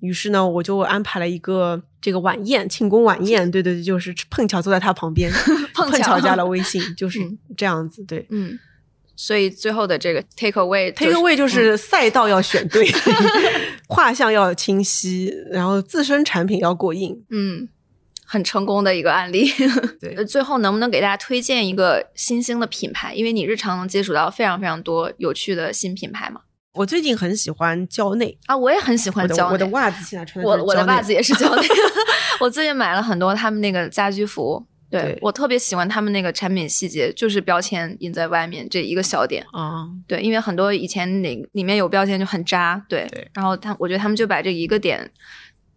[0.00, 3.50] 于是呢，我就安排了一个这个晚宴，庆功晚宴。
[3.50, 5.28] 对对对，就是碰巧坐在他旁边，
[5.74, 7.18] 碰巧加了 微信，就是
[7.56, 8.04] 这样子。
[8.04, 8.56] 对，嗯。
[9.20, 12.88] 所以最后的这个 take away，take away 就是赛道要选对，
[13.88, 17.20] 画像要清晰，然后自身产品要过硬。
[17.30, 17.68] 嗯，
[18.24, 19.50] 很成功的一个案例。
[20.00, 23.12] 对， 最后能不能给大家推荐一个新兴的品牌？
[23.12, 26.42] 因为你日常能接触到非常非常多有趣的新品牌嘛。
[26.74, 29.52] 我最近很喜欢蕉内啊，我也很喜欢蕉内。
[29.54, 31.66] 我的袜子现在穿的我我的袜子也是蕉内。
[32.38, 39.86] 我最近买了很多他们那个家居服，对我特别喜欢他们那个产品细节，就是标签印在外面这一个小点啊。
[40.06, 43.06] 对，因为很多以前那里面有标签就很渣，对。
[43.34, 45.10] 然后他，我觉得他们就把这一个点，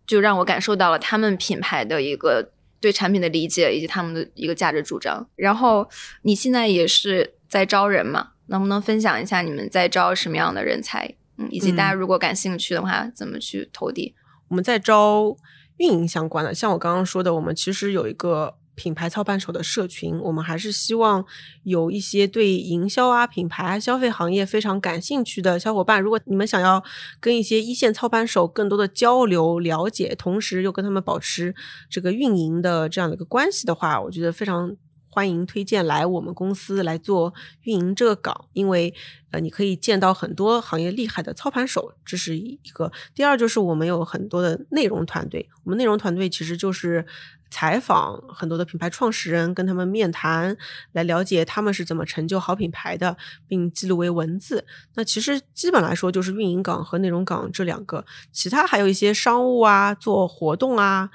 [0.08, 5.28] 就让我感受到了他们品牌的一个对产品的理解以及他们的一个价值主张。
[5.36, 5.90] 然后
[6.22, 8.30] 你现在也是在招人嘛？
[8.48, 11.16] 能不能分享一下你们在招什么样的人才？
[11.38, 14.14] 嗯，以及大家如果感兴趣的话，怎么去投递？
[14.50, 15.36] 我们在招
[15.78, 21.26] 运营相关的，像我刚刚说的，我们其实有一个品牌操盘手的社群，我们还是希望
[21.64, 26.02] 有一些对营销啊、品牌啊、消费行业非常感兴趣的小伙伴。
[26.02, 26.84] 如果你们想要
[27.20, 31.54] 跟一些一线操盘手更多的交流、了解，同时又跟他们保持
[31.90, 34.76] 这个运营的这样的一个关系的话，我觉得非常。
[35.14, 38.94] 欢迎推荐来我们公司来做运营这个岗，因为
[39.32, 42.90] 呃，你可以见到很多行业厉害的操盘手，这是一个。
[43.14, 47.06] 第二就是我们有很多的内容团队，我们内容团队其实就是
[47.52, 50.58] 采访很多的品牌创始人，跟他们面谈，
[50.94, 53.16] 来了解他们是怎么成就好品牌的，
[53.48, 54.66] 并记录为文字。
[54.96, 61.12] 那其实基本来说就是运营岗和内容岗这两个，其他还有一些商务啊，做活动啊。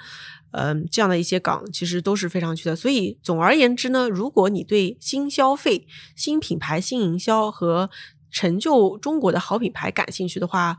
[0.52, 2.76] 嗯，这样的一些岗其实都是非常缺的。
[2.76, 7.90] 所以总而言之呢，如果你对新消费、新品牌、新营销和
[8.30, 10.76] 成就中国的好品牌感兴趣的话，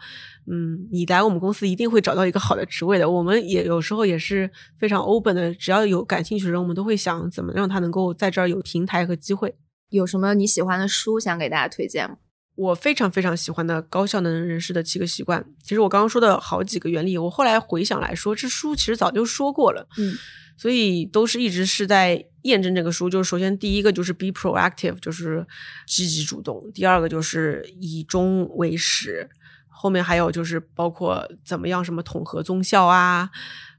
[0.52, 3.10] 嗯，你来我们公司一定会找到一个好的职位的。
[3.10, 9.56] 我们也有时候也是非常 open 的，只要有感兴趣的人，我们都会想怎么让他能够在这儿有平台和机会。
[9.90, 12.18] 有什么你喜欢的书想给大家推荐吗？
[12.56, 20.16] 我非常非常喜欢的高效能人士的七个习惯，其实我刚刚说的好几个原理，我后来回想来说，这书其实早就说过了，嗯，
[20.58, 23.10] 所以都是一直是在验证这个书。
[23.10, 25.46] 就是首先第一个就是 be proactive，就是
[25.86, 29.30] 积极主动；第二个就是以终为始，
[29.68, 33.30] 后面还有就是包括怎么样什么统合宗效啊，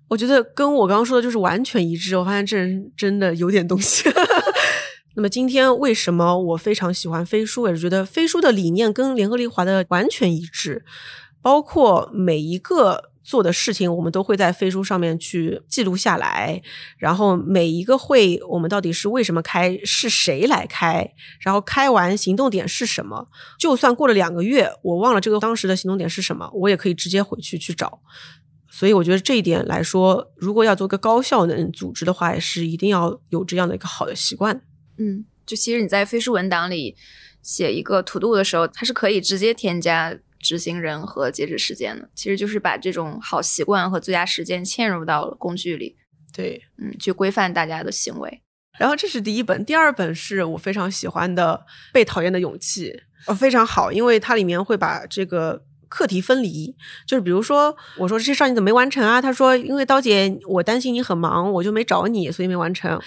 [0.09, 2.17] 我觉得跟我刚刚说的就是完全一致。
[2.17, 4.09] 我发现这人真的有点东西。
[5.17, 7.67] 那么今天为什么我非常喜欢飞书？
[7.67, 10.85] 也是觉得飞书的理念跟联合利华的完全一致，
[11.43, 16.63] 包括每一个做的事情，我们都会在飞书上面去记录下来。
[16.97, 21.07] 然后每一个会，我们到底是为什么开，是谁来开，
[21.41, 23.29] 然后开完行动点是什么？
[23.59, 28.01] 就算过了两个月，我忘了这个当时的行动点是什么，我也可以直接回去去找。
[28.71, 34.63] 所以我觉得这一点来说，如果要做个高效能组织的话，也是一定要有这样的一个好的习惯。
[34.97, 36.97] 嗯，就其实你在飞书文档里
[37.43, 42.09] 写一个 to do 的时候，它是可以直接添加执行人和截止时间的。
[42.15, 45.97] 其实就是把这种好习惯和最佳时间嵌入到了工具里。
[46.33, 48.43] 对，嗯，去规范大家的行为。
[48.79, 52.91] 然后这是第一本，第二本是我非常喜欢的《被讨厌的勇气》，
[53.27, 55.65] 呃，非常好，因为它里面会把这个。
[55.89, 56.75] 课题分离，
[57.07, 59.21] 就是比如说，我说这事儿你怎么没完成啊？
[59.21, 63.01] 他说，因为刀姐，我担心你很忙，我就没找你，所以没完成。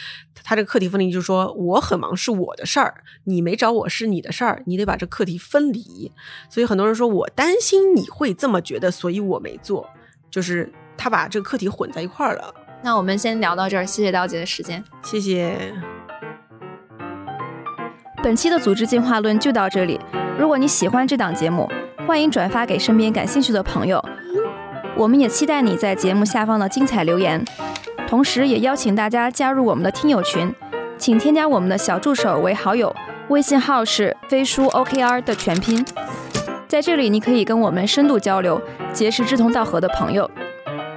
[0.44, 6.12] 他这个课题分离就是说，我很忙是我的事儿，你没找我是你的事儿，你得把这课题分离。
[6.50, 9.88] 所以很多人说我担心你会这么觉得，所以我没做，
[10.30, 12.54] 就是他把这个课题混在一块儿了。
[12.84, 15.72] 那我们先聊到这儿，谢谢刀姐的时间，谢谢。
[18.24, 20.00] 本期的组织进化论就到这里。
[20.40, 21.68] 如果你喜欢这档节目，
[22.08, 24.04] 欢迎转发给身边感兴趣的朋友。
[24.96, 27.44] 我们也期待你在节目下方的精彩留言，
[28.08, 30.54] 同时也邀请大家加入我们的听友群，
[30.98, 32.94] 请添加我们的小助手为好友，
[33.30, 35.86] 微信号是飞书 OKR 的全拼。
[36.68, 40.30] 在这里，你可以跟我们深度交流，结识志同道合的朋友。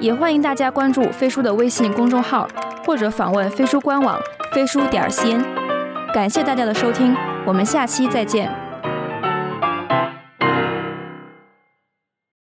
[0.01, 2.49] 也欢迎大家关注飞书的微信公众号，
[2.85, 4.19] 或者访问飞书官网
[4.53, 5.43] 飞书点 cn。
[6.13, 8.64] 感谢大家的收听，我们下期再见。